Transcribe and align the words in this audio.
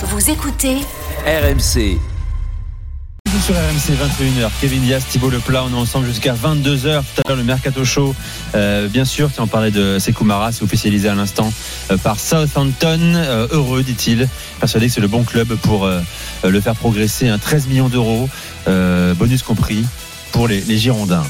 Vous 0.00 0.30
écoutez 0.30 0.76
RMC. 1.26 1.98
Sur 3.44 3.54
RMC 3.54 3.96
21h, 3.96 4.48
Kevin 4.60 4.82
Diaz, 4.82 5.04
Thibault 5.10 5.30
Leplat, 5.30 5.64
on 5.64 5.70
est 5.70 5.80
ensemble 5.80 6.06
jusqu'à 6.06 6.34
22h. 6.34 7.02
Tout 7.02 7.22
à 7.24 7.28
l'heure, 7.28 7.36
le 7.36 7.42
Mercato 7.42 7.84
Show, 7.84 8.14
euh, 8.54 8.86
bien 8.86 9.04
sûr, 9.04 9.32
tu 9.32 9.40
en 9.40 9.48
parlais 9.48 9.72
de 9.72 9.98
Sekou 9.98 10.22
Mara, 10.24 10.52
c'est 10.52 10.62
officialisé 10.62 11.08
à 11.08 11.16
l'instant 11.16 11.52
euh, 11.90 11.96
par 11.96 12.20
Southampton. 12.20 13.00
Euh, 13.16 13.48
heureux, 13.50 13.82
dit-il, 13.82 14.28
persuadé 14.60 14.86
que 14.86 14.92
c'est 14.92 15.00
le 15.00 15.08
bon 15.08 15.24
club 15.24 15.56
pour 15.56 15.84
euh, 15.84 16.00
le 16.44 16.60
faire 16.60 16.76
progresser. 16.76 17.28
Un 17.28 17.38
13 17.38 17.66
millions 17.66 17.88
d'euros, 17.88 18.28
euh, 18.68 19.14
bonus 19.14 19.42
compris, 19.42 19.84
pour 20.30 20.46
les, 20.46 20.60
les 20.60 20.78
Girondins. 20.78 21.24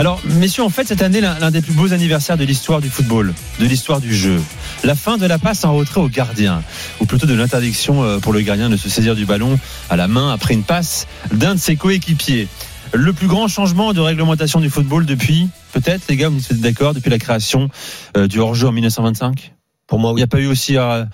Alors, 0.00 0.18
messieurs, 0.24 0.62
en 0.62 0.70
fait, 0.70 0.88
cette 0.88 1.02
année, 1.02 1.20
l'un 1.20 1.50
des 1.50 1.60
plus 1.60 1.74
beaux 1.74 1.92
anniversaires 1.92 2.38
de 2.38 2.44
l'histoire 2.44 2.80
du 2.80 2.88
football, 2.88 3.34
de 3.58 3.66
l'histoire 3.66 4.00
du 4.00 4.14
jeu. 4.14 4.40
La 4.82 4.94
fin 4.94 5.18
de 5.18 5.26
la 5.26 5.38
passe 5.38 5.62
en 5.66 5.74
retrait 5.74 6.00
au 6.00 6.08
gardien, 6.08 6.62
ou 7.00 7.04
plutôt 7.04 7.26
de 7.26 7.34
l'interdiction 7.34 8.02
euh, 8.02 8.18
pour 8.18 8.32
le 8.32 8.40
gardien 8.40 8.70
de 8.70 8.78
se 8.78 8.88
saisir 8.88 9.14
du 9.14 9.26
ballon 9.26 9.58
à 9.90 9.96
la 9.96 10.08
main 10.08 10.32
après 10.32 10.54
une 10.54 10.62
passe 10.62 11.06
d'un 11.34 11.54
de 11.54 11.60
ses 11.60 11.76
coéquipiers. 11.76 12.48
Le 12.94 13.12
plus 13.12 13.26
grand 13.26 13.46
changement 13.46 13.92
de 13.92 14.00
réglementation 14.00 14.60
du 14.60 14.70
football 14.70 15.04
depuis, 15.04 15.50
peut-être, 15.74 16.04
les 16.08 16.16
gars, 16.16 16.30
vous 16.30 16.40
êtes 16.50 16.60
d'accord, 16.62 16.94
depuis 16.94 17.10
la 17.10 17.18
création 17.18 17.68
euh, 18.16 18.26
du 18.26 18.38
hors-jeu 18.38 18.68
en 18.68 18.72
1925 18.72 19.52
Pour 19.86 19.98
moi, 19.98 20.12
Il 20.12 20.16
n'y 20.16 20.22
a 20.22 20.28
pas 20.28 20.40
eu 20.40 20.46
aussi 20.46 20.78
euh, 20.78 21.04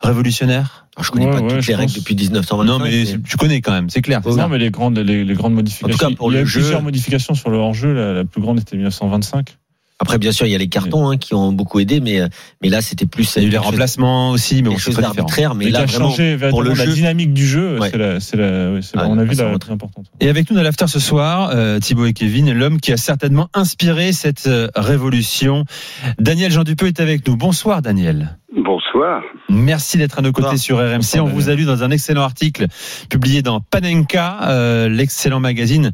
révolutionnaire? 0.00 0.81
Alors, 0.96 1.04
je 1.04 1.10
connais 1.10 1.24
Ouais, 1.26 1.30
pas 1.32 1.40
ouais, 1.40 1.48
toutes 1.56 1.66
les 1.66 1.74
règles 1.74 1.92
pense. 1.92 2.00
depuis 2.00 2.14
1925. 2.16 2.64
Non, 2.64 2.78
mais 2.84 3.04
tu 3.26 3.36
connais 3.38 3.60
quand 3.62 3.72
même, 3.72 3.88
c'est 3.88 4.02
clair. 4.02 4.20
c'est 4.22 4.28
Oui, 4.30 4.36
ça 4.36 4.42
Non, 4.42 4.48
mais 4.48 4.58
les 4.58 4.70
grandes, 4.70 4.98
les, 4.98 5.24
les 5.24 5.34
grandes 5.34 5.54
modifications. 5.54 5.88
En 6.06 6.08
tout 6.08 6.14
cas, 6.14 6.16
pour 6.16 6.30
il 6.30 6.34
y 6.34 6.36
a 6.36 6.40
le 6.40 6.46
eu 6.46 6.48
jeu- 6.48 6.60
plusieurs 6.60 6.82
modifications 6.82 7.34
sur 7.34 7.48
le 7.50 7.56
hors-jeu. 7.56 7.92
La, 7.94 8.12
la 8.12 8.24
plus 8.24 8.42
grande 8.42 8.60
était 8.60 8.76
1925. 8.76 9.56
Après, 10.02 10.18
bien 10.18 10.32
sûr, 10.32 10.46
il 10.46 10.50
y 10.50 10.54
a 10.54 10.58
les 10.58 10.66
cartons 10.68 11.08
hein, 11.10 11.16
qui 11.16 11.32
ont 11.34 11.52
beaucoup 11.52 11.78
aidé, 11.78 12.00
mais, 12.00 12.20
mais 12.60 12.68
là, 12.68 12.82
c'était 12.82 13.06
plus. 13.06 13.36
Il 13.36 13.42
y 13.42 13.44
a 13.44 13.48
eu 13.48 13.52
les 13.52 13.56
remplacements 13.58 14.30
aussi, 14.30 14.56
mais 14.56 14.62
quelque 14.62 14.68
bon, 14.70 14.76
c'est 14.78 14.84
chose 14.84 14.94
très 14.94 15.02
différent. 15.02 15.14
d'arbitraire, 15.14 15.54
mais 15.54 15.64
Mais 15.66 15.70
qui 15.70 15.76
là, 15.76 15.82
a 15.82 15.86
vraiment. 15.86 16.10
changé 16.10 16.36
pour 16.50 16.62
le 16.62 16.70
la 16.74 16.84
jeu- 16.84 16.92
dynamique 16.92 17.32
du 17.32 17.46
jeu. 17.46 17.78
Ouais. 17.78 17.88
C'est 17.90 17.98
la, 17.98 18.18
c'est 18.20 18.36
la, 18.36 18.72
oui, 18.72 18.80
c'est 18.82 18.98
Ah, 18.98 19.02
à 19.04 19.08
mon 19.08 19.16
avis 19.18 19.36
ça 19.36 19.48
la 19.48 19.58
très 19.58 19.72
importante. 19.72 20.06
Et 20.20 20.28
avec 20.28 20.50
nous 20.50 20.56
dans 20.56 20.62
l'after 20.62 20.88
ce 20.88 20.98
soir, 20.98 21.50
euh, 21.54 21.78
Thibaut 21.78 22.06
et 22.06 22.12
Kevin, 22.12 22.52
l'homme 22.52 22.80
qui 22.80 22.92
a 22.92 22.96
certainement 22.96 23.48
inspiré 23.54 24.12
cette 24.12 24.48
euh, 24.48 24.66
révolution. 24.74 25.64
Daniel 26.18 26.50
Jean 26.50 26.64
Dupeux 26.64 26.88
est 26.88 26.98
avec 27.00 27.26
nous. 27.28 27.36
Bonsoir 27.36 27.80
Daniel. 27.80 28.36
Bonsoir. 28.56 29.22
Merci 29.48 29.96
d'être 29.98 30.18
à 30.18 30.22
nos 30.22 30.32
côtés 30.32 30.48
Bonsoir. 30.50 30.58
sur 30.58 30.76
RMC. 30.78 30.96
Bonsoir, 30.96 31.24
On 31.24 31.28
vous 31.28 31.48
a 31.48 31.54
lu 31.54 31.64
dans 31.64 31.82
un 31.84 31.90
excellent 31.90 32.22
article 32.22 32.66
publié 33.08 33.40
dans 33.42 33.60
Panenka, 33.60 34.40
euh, 34.50 34.88
l'excellent 34.88 35.40
magazine. 35.40 35.92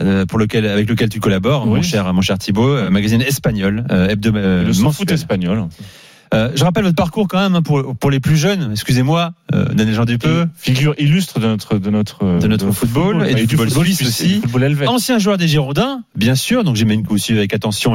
Euh, 0.00 0.24
pour 0.26 0.38
lequel, 0.38 0.66
avec 0.66 0.88
lequel 0.88 1.08
tu 1.08 1.20
collabores, 1.20 1.66
Oui. 1.66 1.76
mon 1.76 1.82
cher, 1.82 2.12
mon 2.12 2.22
cher 2.22 2.38
Thibaut, 2.38 2.68
euh, 2.68 2.90
magazine 2.90 3.20
espagnol, 3.22 3.84
euh, 3.90 4.08
hebdo- 4.08 4.32
euh, 4.34 4.62
le 4.62 4.68
mensuel. 4.68 4.92
foot 4.92 5.10
espagnol. 5.12 5.68
Euh, 6.34 6.50
je 6.54 6.64
rappelle 6.64 6.84
votre 6.84 6.96
parcours 6.96 7.28
quand 7.28 7.40
même 7.40 7.54
hein, 7.54 7.62
pour, 7.62 7.94
pour 7.96 8.10
les 8.10 8.20
plus 8.20 8.36
jeunes. 8.36 8.70
Excusez-moi, 8.72 9.32
euh, 9.54 9.66
Daniel 9.66 9.94
Jean 9.94 10.04
Dupeux. 10.04 10.48
Figure 10.56 10.94
illustre 10.98 11.40
de 11.40 11.46
notre 11.46 11.78
de 11.78 11.90
notre 11.90 12.38
De 12.40 12.46
notre 12.46 12.70
football 12.72 13.26
et 13.28 13.46
du 13.46 13.56
football 13.56 13.84
suisse 13.84 14.02
aussi. 14.02 14.40
football. 14.40 14.76
Ancien 14.86 15.18
joueur 15.18 15.36
des 15.36 15.48
Girondins, 15.48 16.02
bien 16.14 16.34
sûr. 16.34 16.64
Donc 16.64 16.76
vous 16.76 17.18
suivez 17.18 17.40
avec 17.40 17.54
attention 17.54 17.94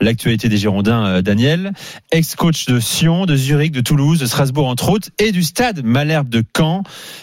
l'actualité 0.00 0.48
des 0.48 0.56
Girondins, 0.56 1.04
euh, 1.04 1.22
Daniel. 1.22 1.72
Ex-coach 2.10 2.66
de 2.66 2.80
Sion, 2.80 3.26
de 3.26 3.36
Zurich, 3.36 3.72
de 3.72 3.80
Toulouse, 3.80 4.18
de 4.18 4.26
Strasbourg 4.26 4.66
entre 4.66 4.88
autres, 4.90 5.10
et 5.18 5.30
du 5.32 5.42
Stade 5.42 5.84
Malherbe 5.84 6.28
de 6.28 6.42
Caen, 6.56 6.82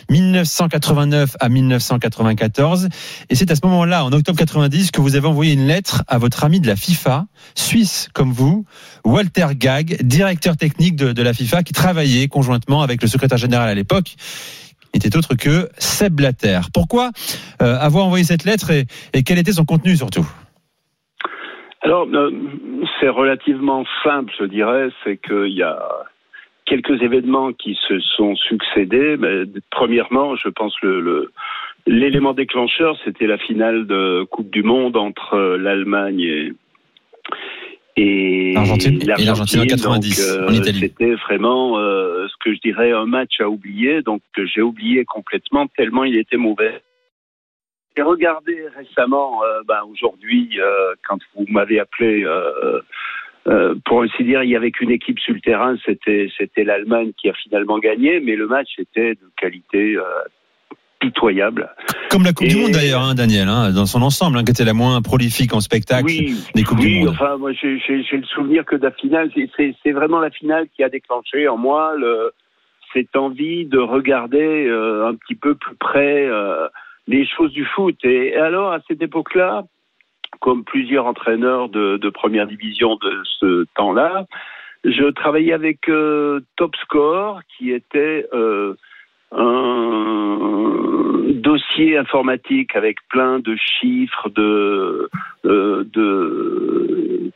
1989 0.10 1.36
à 1.40 1.50
1994. 1.50 2.90
Et 3.30 3.36
c'est 3.36 3.52
à 3.52 3.56
ce 3.56 3.62
moment-là, 3.64 4.06
en 4.06 4.12
octobre 4.12 4.38
90, 4.38 4.92
que 4.92 5.02
vous 5.02 5.16
avez 5.16 5.28
envoyé 5.28 5.54
une 5.54 5.68
lettre 5.68 6.04
à 6.08 6.18
votre 6.18 6.44
ami 6.44 6.60
de 6.60 6.68
la 6.68 6.76
FIFA, 6.76 7.26
suisse 7.56 8.10
comme 8.14 8.32
vous, 8.32 8.66
Walter 9.04 9.48
Gag, 9.56 9.98
directeur 10.04 10.45
technique 10.54 10.96
de, 10.96 11.24
la 11.24 11.34
FIFA, 11.34 11.64
qui 11.64 11.74
travaillait 11.74 12.28
conjointement 12.28 12.82
avec 12.82 13.02
le 13.02 13.08
secrétaire 13.08 13.38
général 13.38 13.68
à 13.68 13.74
l'époque, 13.74 14.16
était 14.94 15.18
autre 15.18 15.36
que 15.36 15.68
Seb 15.78 16.14
Blatter. 16.14 16.60
Pourquoi 16.74 17.10
euh, 17.62 17.78
avoir 17.80 18.06
envoyé 18.06 18.24
cette 18.24 18.46
lettre 18.46 18.72
et, 18.72 19.24
quel 19.24 19.40
était 19.40 19.52
son 19.52 19.66
contenu 19.66 19.96
surtout? 19.96 20.26
Alors, 21.82 22.08
euh, 22.14 22.32
c'est 23.00 23.10
relativement 23.10 23.84
simple, 24.04 24.34
je 24.40 24.46
dirais. 24.46 24.90
C'est 25.04 25.18
qu'il 25.18 25.54
y 25.54 25.64
a 25.64 25.80
quelques 26.66 27.02
événements 27.02 27.52
qui 27.54 27.78
se 27.88 28.00
sont 28.00 28.36
succédés. 28.36 29.18
Premièrement, 29.70 30.36
je 30.36 30.50
pense 30.50 30.74
le, 30.82 31.02
le 31.02 31.32
l'élément 31.88 32.34
déclencheur, 32.34 32.98
c'était 33.04 33.28
la 33.28 33.38
finale 33.38 33.86
de 33.86 34.24
Coupe 34.30 34.50
du 34.50 34.64
Monde 34.64 34.98
entre 34.98 35.36
euh, 35.36 35.58
l'Allemagne 35.58 36.22
et 36.22 36.54
et 37.96 38.54
L'Argentine. 38.54 39.00
En 39.62 39.66
90, 39.66 40.18
Donc, 40.20 40.40
euh, 40.42 40.48
en 40.48 40.54
Italie. 40.54 40.80
C'était 40.80 41.16
vraiment 41.16 41.78
euh, 41.78 42.28
ce 42.28 42.34
que 42.44 42.54
je 42.54 42.60
dirais 42.60 42.92
un 42.92 43.06
match 43.06 43.40
à 43.40 43.50
oublier. 43.50 44.02
Donc, 44.02 44.22
que 44.34 44.46
j'ai 44.46 44.62
oublié 44.62 45.06
complètement 45.06 45.68
tellement 45.68 46.04
il 46.04 46.18
était 46.18 46.38
mauvais. 46.38 46.82
J'ai 47.96 48.04
regardé 48.04 48.68
récemment, 48.76 49.42
euh, 49.44 49.62
ben, 49.68 49.82
aujourd'hui, 49.90 50.60
quand 51.08 51.18
vous 51.36 51.46
m'avez 51.50 51.80
appelé, 51.80 52.26
euh, 53.48 53.76
pour 53.86 54.02
ainsi 54.02 54.24
dire, 54.24 54.42
il 54.44 54.50
y 54.50 54.56
avait 54.56 54.72
qu'une 54.72 54.90
équipe 54.90 55.20
sur 55.20 55.34
le 55.34 55.40
terrain, 55.40 55.76
c'était 55.86 56.30
c'était 56.36 56.64
l'Allemagne 56.64 57.12
qui 57.16 57.30
a 57.30 57.34
finalement 57.34 57.78
gagné, 57.78 58.20
mais 58.20 58.36
le 58.36 58.48
match 58.48 58.70
était 58.80 59.14
de 59.14 59.30
qualité 59.38 59.96
euh, 59.96 60.04
Comme 62.10 62.24
la 62.24 62.34
Coupe 62.34 62.48
du 62.48 62.56
Monde 62.58 62.72
d'ailleurs, 62.72 63.02
hein, 63.02 63.16
Daniel, 63.16 63.48
hein, 63.48 63.72
dans 63.72 63.86
son 63.86 64.02
ensemble, 64.02 64.38
hein, 64.38 64.44
qui 64.44 64.52
était 64.52 64.66
la 64.66 64.74
moins 64.74 65.02
prolifique 65.02 65.54
en 65.54 65.60
spectacle 65.60 66.06
oui, 66.06 66.36
des 66.56 66.64
Coupes 66.64 66.80
oui, 66.80 66.86
du 66.86 67.00
Monde. 67.00 67.10
enfin, 67.10 67.38
moi, 67.38 67.52
j'ai 67.54 67.80
le 68.12 68.24
souvenir 68.26 68.66
que 68.66 68.76
de 68.76 68.84
la 68.84 68.92
finale, 68.92 69.32
c'est- 69.58 69.92
vraiment 69.92 70.20
la 70.20 70.30
finale 70.32 70.68
qui 70.76 70.84
a 70.84 70.90
déclenché 70.90 71.48
en 71.48 71.58
moi 71.58 71.94
le, 71.98 72.32
cette 72.94 73.16
envie 73.16 73.66
de 73.66 73.78
regarder 73.80 74.66
euh, 74.68 75.08
un 75.08 75.16
petit 75.16 75.36
peu 75.36 75.56
plus 75.56 75.76
près 75.76 76.26
euh, 76.28 76.68
les 77.08 77.26
choses 77.28 77.52
du 77.52 77.66
foot. 77.66 77.96
Et 78.04 78.36
alors, 78.36 78.72
à 78.74 78.80
cette 78.88 79.02
époque-là, 79.02 79.64
comme 80.42 80.64
plusieurs 80.64 81.06
entraîneurs 81.06 81.70
de, 81.70 81.98
de 81.98 82.10
première 82.10 82.48
division 82.48 82.96
de 82.96 83.22
ce 83.40 83.66
temps-là, 83.76 84.26
je 84.84 85.10
travaillais 85.12 85.54
avec 85.54 85.90
euh, 85.90 86.42
Top 86.58 86.76
Score, 86.76 87.40
qui 87.58 87.72
était 87.72 88.28
euh, 88.34 88.76
un 89.32 90.95
dossier 91.46 91.96
informatique 91.96 92.76
avec 92.76 92.98
plein 93.08 93.40
de 93.40 93.56
chiffres, 93.56 94.30
de, 94.30 95.10
euh, 95.46 95.84
de, 95.94 97.32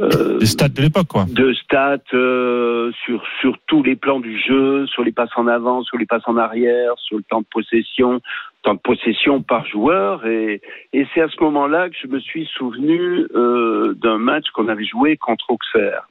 euh, 0.00 0.38
Les 0.40 0.46
stats 0.46 0.70
de 0.70 0.80
l'époque, 0.80 1.08
quoi. 1.08 1.26
de 1.28 1.52
stats 1.52 1.98
euh, 2.14 2.90
sur 3.04 3.22
sur 3.40 3.58
tous 3.66 3.82
les 3.82 3.96
plans 3.96 4.18
du 4.18 4.36
jeu, 4.40 4.86
sur 4.86 5.04
les 5.04 5.12
passes 5.12 5.36
en 5.36 5.46
avant, 5.46 5.82
sur 5.82 5.98
les 5.98 6.06
passes 6.06 6.26
en 6.26 6.38
arrière, 6.38 6.94
sur 6.96 7.18
le 7.18 7.22
temps 7.22 7.42
de 7.42 7.46
possession, 7.50 8.20
temps 8.62 8.74
de 8.74 8.80
possession 8.80 9.42
par 9.42 9.66
joueur 9.66 10.26
et 10.26 10.62
et 10.94 11.06
c'est 11.12 11.20
à 11.20 11.28
ce 11.28 11.40
moment-là 11.44 11.90
que 11.90 11.96
je 12.02 12.08
me 12.08 12.20
suis 12.20 12.46
souvenu 12.46 13.26
euh, 13.34 13.94
d'un 14.02 14.18
match 14.18 14.46
qu'on 14.54 14.68
avait 14.68 14.86
joué 14.86 15.16
contre 15.18 15.50
Auxerre. 15.50 16.08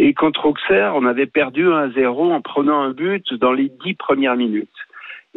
Et 0.00 0.14
contre 0.14 0.46
Auxerre, 0.46 0.92
on 0.94 1.04
avait 1.06 1.26
perdu 1.26 1.64
1-0 1.64 2.32
en 2.32 2.40
prenant 2.40 2.82
un 2.82 2.90
but 2.92 3.34
dans 3.34 3.52
les 3.52 3.68
dix 3.84 3.94
premières 3.94 4.36
minutes. 4.36 4.68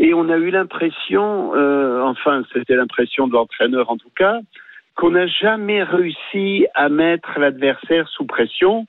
Et 0.03 0.15
on 0.15 0.29
a 0.29 0.37
eu 0.37 0.49
l'impression, 0.49 1.53
euh, 1.53 2.01
enfin 2.01 2.41
c'était 2.51 2.75
l'impression 2.75 3.27
de 3.27 3.33
l'entraîneur 3.33 3.91
en 3.91 3.97
tout 3.97 4.09
cas, 4.15 4.39
qu'on 4.95 5.11
n'a 5.11 5.27
jamais 5.27 5.83
réussi 5.83 6.65
à 6.73 6.89
mettre 6.89 7.37
l'adversaire 7.37 8.07
sous 8.09 8.25
pression 8.25 8.87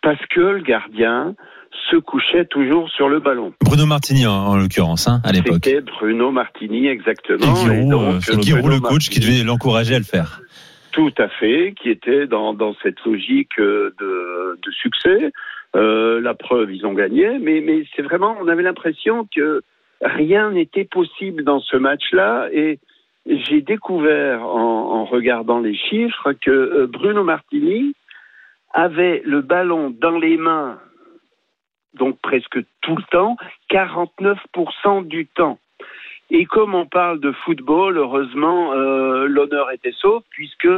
parce 0.00 0.24
que 0.30 0.40
le 0.40 0.60
gardien 0.62 1.34
se 1.90 1.96
couchait 1.96 2.44
toujours 2.44 2.88
sur 2.90 3.08
le 3.08 3.18
ballon. 3.18 3.52
Bruno 3.62 3.84
Martini 3.84 4.28
en, 4.28 4.32
en 4.32 4.56
l'occurrence, 4.56 5.08
hein, 5.08 5.20
à 5.24 5.32
l'époque. 5.32 5.64
C'était 5.64 5.80
Bruno 5.80 6.30
Martini 6.30 6.86
exactement. 6.86 7.52
Et 7.52 7.56
Giroud, 7.56 7.90
donc, 7.90 8.02
euh, 8.02 8.32
Et 8.32 8.36
le 8.36 8.42
Giroud, 8.42 8.62
Bruno 8.62 8.76
le 8.76 8.80
coach, 8.80 9.10
qui 9.10 9.18
devait 9.18 9.42
l'encourager 9.42 9.96
à 9.96 9.98
le 9.98 10.04
faire. 10.04 10.40
Tout 10.92 11.12
à 11.18 11.28
fait, 11.28 11.74
qui 11.82 11.90
était 11.90 12.28
dans, 12.28 12.54
dans 12.54 12.76
cette 12.80 13.04
logique 13.04 13.58
euh, 13.58 13.92
de, 14.00 14.60
de 14.64 14.70
succès. 14.70 15.32
Euh, 15.74 16.20
la 16.20 16.34
preuve, 16.34 16.72
ils 16.72 16.86
ont 16.86 16.94
gagné, 16.94 17.40
mais, 17.40 17.60
mais 17.60 17.84
c'est 17.96 18.02
vraiment, 18.02 18.36
on 18.40 18.46
avait 18.46 18.62
l'impression 18.62 19.26
que 19.34 19.62
rien 20.04 20.50
n'était 20.50 20.84
possible 20.84 21.42
dans 21.44 21.60
ce 21.60 21.76
match-là. 21.76 22.48
Et 22.52 22.78
j'ai 23.26 23.62
découvert 23.62 24.42
en, 24.42 25.04
regardant 25.04 25.60
les 25.60 25.74
chiffres 25.74 26.32
que 26.32 26.50
euh, 26.50 26.86
Bruno 26.86 27.24
Martini 27.24 27.94
avait 28.72 29.22
le 29.24 29.42
ballon 29.42 29.90
dans 29.90 30.18
les 30.18 30.36
mains, 30.36 30.78
donc 31.94 32.18
presque 32.20 32.58
tout 32.80 32.96
le 32.96 33.02
temps, 33.10 33.36
49% 33.70 35.06
du 35.06 35.26
temps. 35.26 35.58
Et 36.30 36.46
comme 36.46 36.74
on 36.74 36.86
parle 36.86 37.20
de 37.20 37.32
football, 37.32 37.98
heureusement, 37.98 38.72
euh, 38.72 39.26
l'honneur 39.26 39.70
était 39.70 39.92
sauf, 39.92 40.24
puisque 40.30 40.68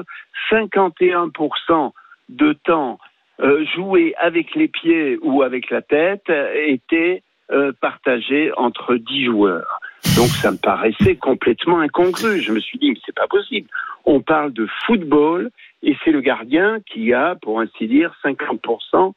51% 0.50 1.92
de 2.28 2.52
temps 2.52 2.98
euh, 3.40 3.64
joué 3.74 4.14
avec 4.18 4.54
les 4.54 4.68
pieds 4.68 5.18
ou 5.22 5.42
avec 5.42 5.70
la 5.70 5.82
tête 5.82 6.28
était 6.28 7.22
euh, 7.52 7.72
partagé 7.80 8.50
entre 8.56 8.96
10 8.96 9.26
joueurs. 9.26 9.80
Donc 10.16 10.28
ça 10.28 10.50
me 10.50 10.56
paraissait 10.56 11.16
complètement 11.16 11.80
incongru. 11.80 12.40
Je 12.40 12.52
me 12.52 12.60
suis 12.60 12.78
dit, 12.78 12.90
mais 12.90 12.98
c'est 13.04 13.14
pas 13.14 13.28
possible. 13.28 13.68
On 14.04 14.20
parle 14.20 14.52
de 14.52 14.66
football 14.86 15.50
et 15.82 15.96
c'est 16.04 16.12
le 16.12 16.20
gardien 16.20 16.78
qui 16.92 17.12
a, 17.12 17.34
pour 17.36 17.60
ainsi 17.60 17.86
dire, 17.86 18.12
50% 18.24 19.12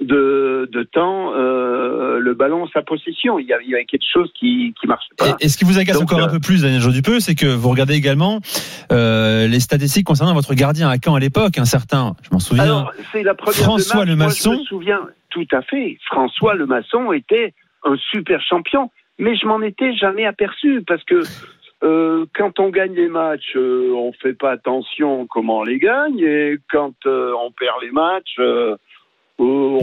de, 0.00 0.68
de 0.72 0.82
temps 0.82 1.32
euh, 1.34 2.18
le 2.18 2.34
ballon 2.34 2.64
en 2.64 2.68
sa 2.68 2.82
possession. 2.82 3.38
Il 3.38 3.46
y 3.46 3.52
avait, 3.52 3.64
il 3.64 3.70
y 3.70 3.74
avait 3.74 3.84
quelque 3.84 4.06
chose 4.10 4.30
qui 4.38 4.74
qui 4.80 4.86
marche 4.86 5.04
pas. 5.16 5.36
Et, 5.40 5.44
et 5.44 5.48
ce 5.48 5.58
qui 5.58 5.64
vous 5.64 5.78
agace 5.78 5.98
Donc, 5.98 6.04
encore 6.04 6.20
euh, 6.20 6.28
un 6.28 6.30
peu 6.30 6.40
plus, 6.40 6.62
Daniel 6.62 6.82
Dupeux, 6.92 7.20
c'est 7.20 7.34
que 7.34 7.46
vous 7.46 7.68
regardez 7.68 7.94
également 7.94 8.40
euh, 8.92 9.46
les 9.46 9.60
statistiques 9.60 10.06
concernant 10.06 10.34
votre 10.34 10.54
gardien 10.54 10.88
à 10.88 10.96
Caen 11.02 11.14
à 11.14 11.20
l'époque, 11.20 11.58
un 11.58 11.64
certain, 11.64 12.14
je 12.22 12.30
m'en 12.32 12.40
souviens. 12.40 12.64
Alors, 12.64 12.92
c'est 13.12 13.22
la 13.22 13.34
première 13.34 13.60
François 13.60 14.04
de 14.04 14.10
Le 14.10 14.16
match. 14.16 14.28
Maçon. 14.28 14.50
Moi, 14.50 14.56
je 14.56 14.60
me 14.60 14.66
souviens 14.66 15.00
tout 15.30 15.46
à 15.52 15.62
fait. 15.62 15.98
François 16.06 16.54
Le 16.54 16.66
Maçon 16.66 17.12
était 17.12 17.54
un 17.84 17.96
super 17.96 18.40
champion, 18.42 18.90
mais 19.18 19.36
je 19.36 19.46
m'en 19.46 19.60
étais 19.62 19.92
jamais 19.94 20.26
aperçu 20.26 20.82
parce 20.86 21.04
que 21.04 21.22
euh, 21.82 22.26
quand 22.34 22.60
on 22.60 22.68
gagne 22.68 22.94
les 22.94 23.08
matchs, 23.08 23.56
euh, 23.56 23.92
on 23.94 24.12
fait 24.12 24.34
pas 24.34 24.50
attention 24.50 25.26
comment 25.26 25.58
on 25.58 25.64
les 25.64 25.78
gagne, 25.78 26.18
et 26.18 26.58
quand 26.70 26.94
euh, 27.06 27.32
on 27.42 27.50
perd 27.52 27.80
les 27.82 27.90
matchs, 27.90 28.36
euh, 28.38 28.76
on, 29.38 29.78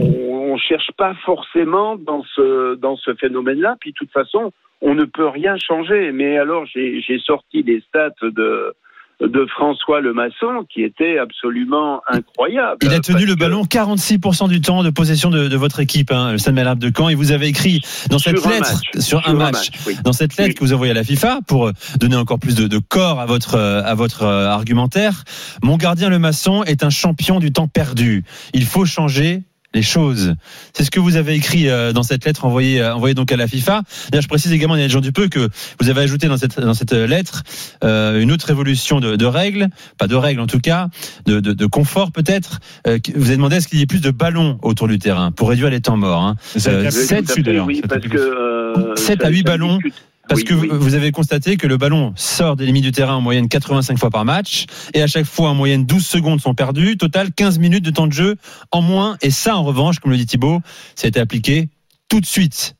on 0.52 0.56
cherche 0.56 0.90
pas 0.96 1.14
forcément 1.24 1.96
dans 1.96 2.22
ce 2.34 2.76
dans 2.76 2.96
ce 2.96 3.14
phénomène-là. 3.14 3.76
Puis 3.80 3.90
de 3.90 3.96
toute 3.96 4.12
façon, 4.12 4.52
on 4.80 4.94
ne 4.94 5.04
peut 5.04 5.26
rien 5.26 5.56
changer. 5.58 6.12
Mais 6.12 6.38
alors, 6.38 6.64
j'ai 6.66 7.18
sorti 7.18 7.62
les 7.62 7.80
stats 7.80 8.10
de 8.22 8.74
de 9.20 9.46
François 9.46 10.00
Le 10.00 10.12
Maçon 10.12 10.64
qui 10.72 10.82
étaient 10.82 11.18
absolument 11.18 12.00
incroyables. 12.08 12.78
Il 12.82 12.92
a 12.92 13.00
tenu 13.00 13.26
le 13.26 13.34
ballon 13.34 13.64
46% 13.64 14.48
du 14.48 14.60
temps 14.60 14.82
de 14.82 14.90
possession 14.90 15.30
de, 15.30 15.48
de 15.48 15.56
votre 15.56 15.80
équipe, 15.80 16.12
hein, 16.12 16.32
le 16.32 16.38
Stade 16.38 16.54
Malherbe 16.54 16.78
de 16.78 16.92
Caen, 16.96 17.08
et 17.08 17.14
vous 17.14 17.32
avez 17.32 17.48
écrit 17.48 17.80
dans 18.10 18.18
cette 18.18 18.38
sur 18.38 18.46
un 18.46 18.50
lettre, 18.50 18.72
match, 18.72 19.02
sur 19.02 19.28
un 19.28 19.32
match, 19.34 19.70
oui. 19.86 19.96
dans 20.04 20.12
cette 20.12 20.36
lettre 20.36 20.50
Oui. 20.50 20.54
que 20.54 20.60
vous 20.60 20.72
envoyez 20.72 20.92
à 20.92 20.94
la 20.94 21.04
FIFA 21.04 21.40
pour 21.46 21.66
euh, 21.66 21.72
donner 21.98 22.16
encore 22.16 22.38
plus 22.38 22.54
de, 22.54 22.68
de 22.68 22.78
corps 22.78 23.20
à 23.20 23.26
votre 23.26 23.56
euh, 23.56 23.82
à 23.82 23.94
votre 23.94 24.22
euh, 24.22 24.46
argumentaire. 24.46 25.24
Mon 25.62 25.76
gardien 25.76 26.08
le 26.08 26.18
maçon 26.18 26.62
est 26.64 26.84
un 26.84 26.90
champion 26.90 27.40
du 27.40 27.52
temps 27.52 27.68
perdu. 27.68 28.24
Il 28.54 28.64
faut 28.64 28.84
changer 28.84 29.42
les 29.74 29.82
choses. 29.82 30.34
C'est 30.72 30.84
ce 30.84 30.90
que 30.90 30.98
vous 31.00 31.16
avez 31.16 31.34
écrit 31.34 31.68
euh, 31.68 31.92
dans 31.92 32.02
cette 32.02 32.24
lettre 32.24 32.44
envoyée, 32.46 32.80
euh, 32.80 32.94
envoyée 32.94 33.14
donc 33.14 33.30
à 33.32 33.36
la 33.36 33.46
FIFA. 33.46 33.82
D'ailleurs, 34.10 34.22
je 34.22 34.28
précise 34.28 34.50
également, 34.52 34.74
Daniel 34.74 34.90
Jean 34.90 35.00
Dupeux, 35.00 35.28
que 35.28 35.48
vous 35.80 35.90
avez 35.90 36.00
ajouté 36.00 36.26
dans 36.28 36.38
cette, 36.38 36.58
dans 36.58 36.74
cette 36.74 36.92
lettre 36.92 37.42
euh, 37.84 38.20
une 38.20 38.32
autre 38.32 38.50
évolution 38.50 39.00
de, 39.00 39.16
de 39.16 39.26
règles, 39.26 39.68
pas 39.98 40.06
de 40.06 40.14
règles 40.16 40.40
en 40.40 40.46
tout 40.46 40.60
cas, 40.60 40.88
de, 41.26 41.40
de, 41.40 41.52
de 41.52 41.66
confort 41.66 42.12
peut-être. 42.12 42.60
Euh, 42.86 42.98
vous 43.14 43.26
avez 43.26 43.36
demandé 43.36 43.56
à 43.56 43.60
ce 43.60 43.68
qu'il 43.68 43.78
y 43.78 43.82
ait 43.82 43.86
plus 43.86 44.00
de 44.00 44.10
ballons 44.10 44.58
autour 44.62 44.88
du 44.88 44.98
terrain 44.98 45.32
pour 45.32 45.50
réduire 45.50 45.68
les 45.70 45.80
temps 45.80 45.96
morts. 45.98 46.22
Hein. 46.22 46.36
Euh, 46.66 46.82
la 46.84 46.88
Oui, 46.88 46.92
sept 46.92 47.08
tout 47.08 47.14
à 47.14 47.20
dessus 47.22 47.34
fait, 47.34 47.42
d'ailleurs. 47.42 47.66
Oui, 47.66 47.78
C'est 47.82 47.88
parce 47.88 48.00
plus- 48.00 48.10
que 48.10 48.16
euh, 48.16 48.96
Sept 48.96 49.20
ça- 49.20 49.26
à 49.28 49.30
huit 49.30 49.38
ça 49.46 49.52
ballons. 49.52 49.78
Parce 50.28 50.42
Oui, 50.42 50.46
que 50.46 50.54
oui. 50.54 50.68
vous- 50.70 50.94
avez 50.94 51.10
constaté 51.10 51.56
que 51.56 51.66
le 51.66 51.76
ballon 51.78 52.12
sort 52.16 52.54
des 52.56 52.66
limites 52.66 52.84
du 52.84 52.92
terrain 52.92 53.14
en 53.14 53.20
moyenne 53.20 53.48
85 53.48 53.98
fois 53.98 54.10
par 54.10 54.24
match 54.24 54.66
et 54.94 55.00
à 55.02 55.06
chaque 55.06 55.24
fois 55.24 55.48
en 55.50 55.54
moyenne 55.54 55.86
12 55.86 56.04
secondes 56.06 56.40
sont 56.40 56.54
perdues. 56.54 56.96
Total 56.96 57.32
15 57.32 57.58
minutes 57.58 57.84
de 57.84 57.90
temps 57.90 58.06
de 58.06 58.12
jeu 58.12 58.36
en 58.70 58.82
moins. 58.82 59.16
Et 59.22 59.30
ça, 59.30 59.56
en 59.56 59.62
revanche, 59.64 59.98
comme 60.00 60.10
le 60.12 60.18
dit 60.18 60.26
Thibaut, 60.26 60.58
ça 60.94 61.06
a 61.06 61.08
été 61.08 61.18
appliqué 61.20 61.68
tout 62.10 62.20
de 62.20 62.26
suite. 62.26 62.74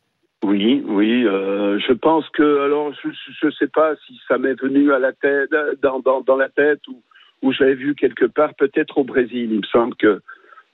Oui, 0.44 0.82
oui. 0.86 1.24
euh, 1.24 1.78
je 1.86 1.92
pense 1.92 2.24
que 2.32 2.64
alors 2.64 2.92
je 3.02 3.08
je 3.42 3.50
sais 3.58 3.66
pas 3.66 3.92
si 4.06 4.18
ça 4.28 4.38
m'est 4.38 4.60
venu 4.60 4.92
à 4.92 4.98
la 4.98 5.12
tête 5.12 5.50
dans 5.82 6.00
dans, 6.00 6.20
dans 6.20 6.36
la 6.36 6.48
tête 6.48 6.80
ou 6.88 7.02
ou 7.42 7.52
j'avais 7.52 7.74
vu 7.74 7.94
quelque 7.94 8.24
part 8.26 8.54
peut-être 8.58 8.98
au 8.98 9.04
Brésil. 9.04 9.48
Il 9.50 9.58
me 9.58 9.66
semble 9.72 9.94
que 9.96 10.20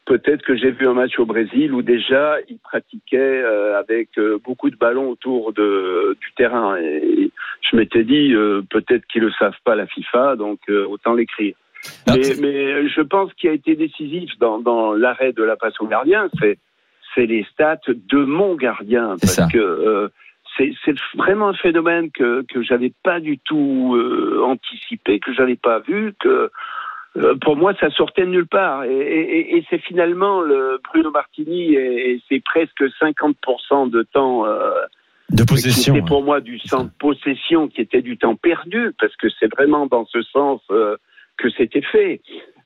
peut-être 0.06 0.42
que 0.42 0.56
j'ai 0.56 0.70
vu 0.70 0.86
un 0.86 0.94
match 0.94 1.18
au 1.18 1.26
Brésil 1.26 1.72
où 1.72 1.82
déjà 1.82 2.36
ils 2.48 2.58
pratiquaient 2.58 3.18
euh, 3.18 3.78
avec 3.78 4.10
euh, 4.18 4.38
beaucoup 4.44 4.70
de 4.70 4.76
ballons 4.76 5.08
autour 5.10 5.52
de 5.52 6.16
du 6.20 6.32
terrain 6.36 6.76
et 6.76 7.30
je 7.62 7.76
m'étais 7.76 8.04
dit 8.04 8.32
euh, 8.34 8.62
peut-être 8.70 9.06
qu'ils 9.06 9.22
le 9.22 9.32
savent 9.32 9.58
pas 9.64 9.74
la 9.74 9.86
FIFA 9.86 10.36
donc 10.36 10.60
autant 10.68 11.14
l'écrire. 11.14 11.54
Ah, 12.06 12.14
Mais, 12.16 12.34
mais 12.40 12.88
je 12.88 13.00
pense 13.02 13.32
qu'il 13.34 13.50
a 13.50 13.52
été 13.52 13.76
décisif 13.76 14.30
dans, 14.38 14.58
dans 14.58 14.94
l'arrêt 14.94 15.32
de 15.32 15.42
la 15.42 15.56
passe 15.56 15.78
au 15.80 15.86
gardien, 15.86 16.28
c'est 16.40 17.26
les 17.26 17.44
stats 17.52 17.80
de 17.88 18.24
mon 18.24 18.54
gardien 18.56 19.16
parce 19.20 19.34
ça. 19.34 19.48
que 19.52 19.58
euh, 19.58 20.08
c'est 20.56 20.94
vraiment 21.16 21.48
un 21.48 21.54
phénomène 21.54 22.10
que 22.10 22.42
que 22.48 22.62
j'avais 22.62 22.92
pas 23.02 23.20
du 23.20 23.38
tout 23.38 23.94
euh, 23.96 24.40
anticipé, 24.44 25.18
que 25.20 25.32
j'avais 25.32 25.56
pas 25.56 25.80
vu, 25.80 26.14
que 26.20 26.50
pour 27.42 27.56
moi 27.56 27.74
ça 27.80 27.90
sortait 27.90 28.22
de 28.22 28.30
nulle 28.30 28.46
part 28.46 28.84
et, 28.84 28.90
et, 28.96 29.56
et 29.56 29.64
c'est 29.70 29.78
finalement 29.78 30.40
le 30.40 30.80
Bruno 30.84 31.10
Martini 31.10 31.74
et, 31.74 32.10
et 32.12 32.20
c'est 32.28 32.42
presque 32.44 32.82
50% 33.00 33.90
de 33.90 34.02
temps 34.02 34.46
euh, 34.46 34.70
De 35.30 35.42
qui 35.42 35.46
possession. 35.46 35.94
était 35.94 36.04
pour 36.06 36.22
moi 36.24 36.40
du 36.40 36.58
temps 36.60 36.84
de 36.84 36.90
possession, 36.98 37.68
qui 37.68 37.80
était 37.80 38.02
du 38.02 38.16
temps 38.18 38.34
perdu, 38.36 38.90
parce 39.00 39.14
que 39.16 39.28
c'est 39.38 39.50
vraiment 39.54 39.86
dans 39.86 40.06
ce 40.06 40.22
sens 40.22 40.60
euh, 40.70 40.96
que 41.36 41.48
c'était 41.50 41.82
fait. 41.82 42.20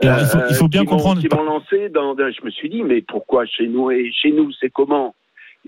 Euh, 0.04 0.08
Alors, 0.08 0.18
il 0.20 0.26
faut- 0.26 0.38
il 0.50 0.54
faut 0.56 0.68
bien 0.68 0.80
qui 0.82 0.86
m'ont- 0.86 0.96
comprendre- 0.96 1.20
Qui 1.20 1.28
m'ont 1.34 1.42
lancé 1.44 1.88
dans, 1.90 2.14
dans- 2.14 2.30
Je 2.30 2.44
me 2.44 2.50
suis 2.50 2.68
dit, 2.68 2.82
mais 2.82 3.00
pourquoi 3.02 3.44
chez 3.46 3.66
nous 3.68 3.90
et 3.90 4.10
chez 4.12 4.30
nous, 4.32 4.50
c'est 4.60 4.70
comment? 4.70 5.14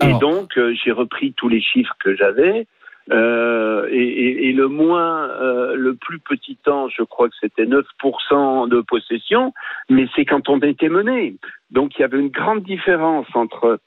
Et 0.01 0.05
Alors- 0.05 0.19
donc, 0.19 0.57
euh, 0.57 0.73
j'ai 0.83 0.91
repris 0.91 1.33
tous 1.33 1.49
les 1.49 1.61
chiffres 1.61 1.95
que 2.03 2.15
j'avais. 2.15 2.65
Euh, 3.11 3.87
et, 3.89 3.97
et- 4.03 4.49
et 4.49 4.53
le 4.53 4.67
moins, 4.67 5.27
euh, 5.29 5.75
le 5.75 5.95
plus 5.95 6.19
petit 6.19 6.55
temps, 6.57 6.87
je 6.89 7.01
crois 7.03 7.29
que 7.29 7.35
c'était 7.41 7.65
9% 7.65 8.67
de 8.67 8.81
possession, 8.81 9.53
mais 9.89 10.07
c'est 10.15 10.25
quand 10.25 10.49
on 10.49 10.59
était 10.59 10.89
mené. 10.89 11.35
Donc 11.71 11.97
il 11.97 12.01
y 12.01 12.05
avait 12.05 12.19
une 12.19 12.29
grande 12.29 12.63
différence 12.63 13.27
entre. 13.33 13.79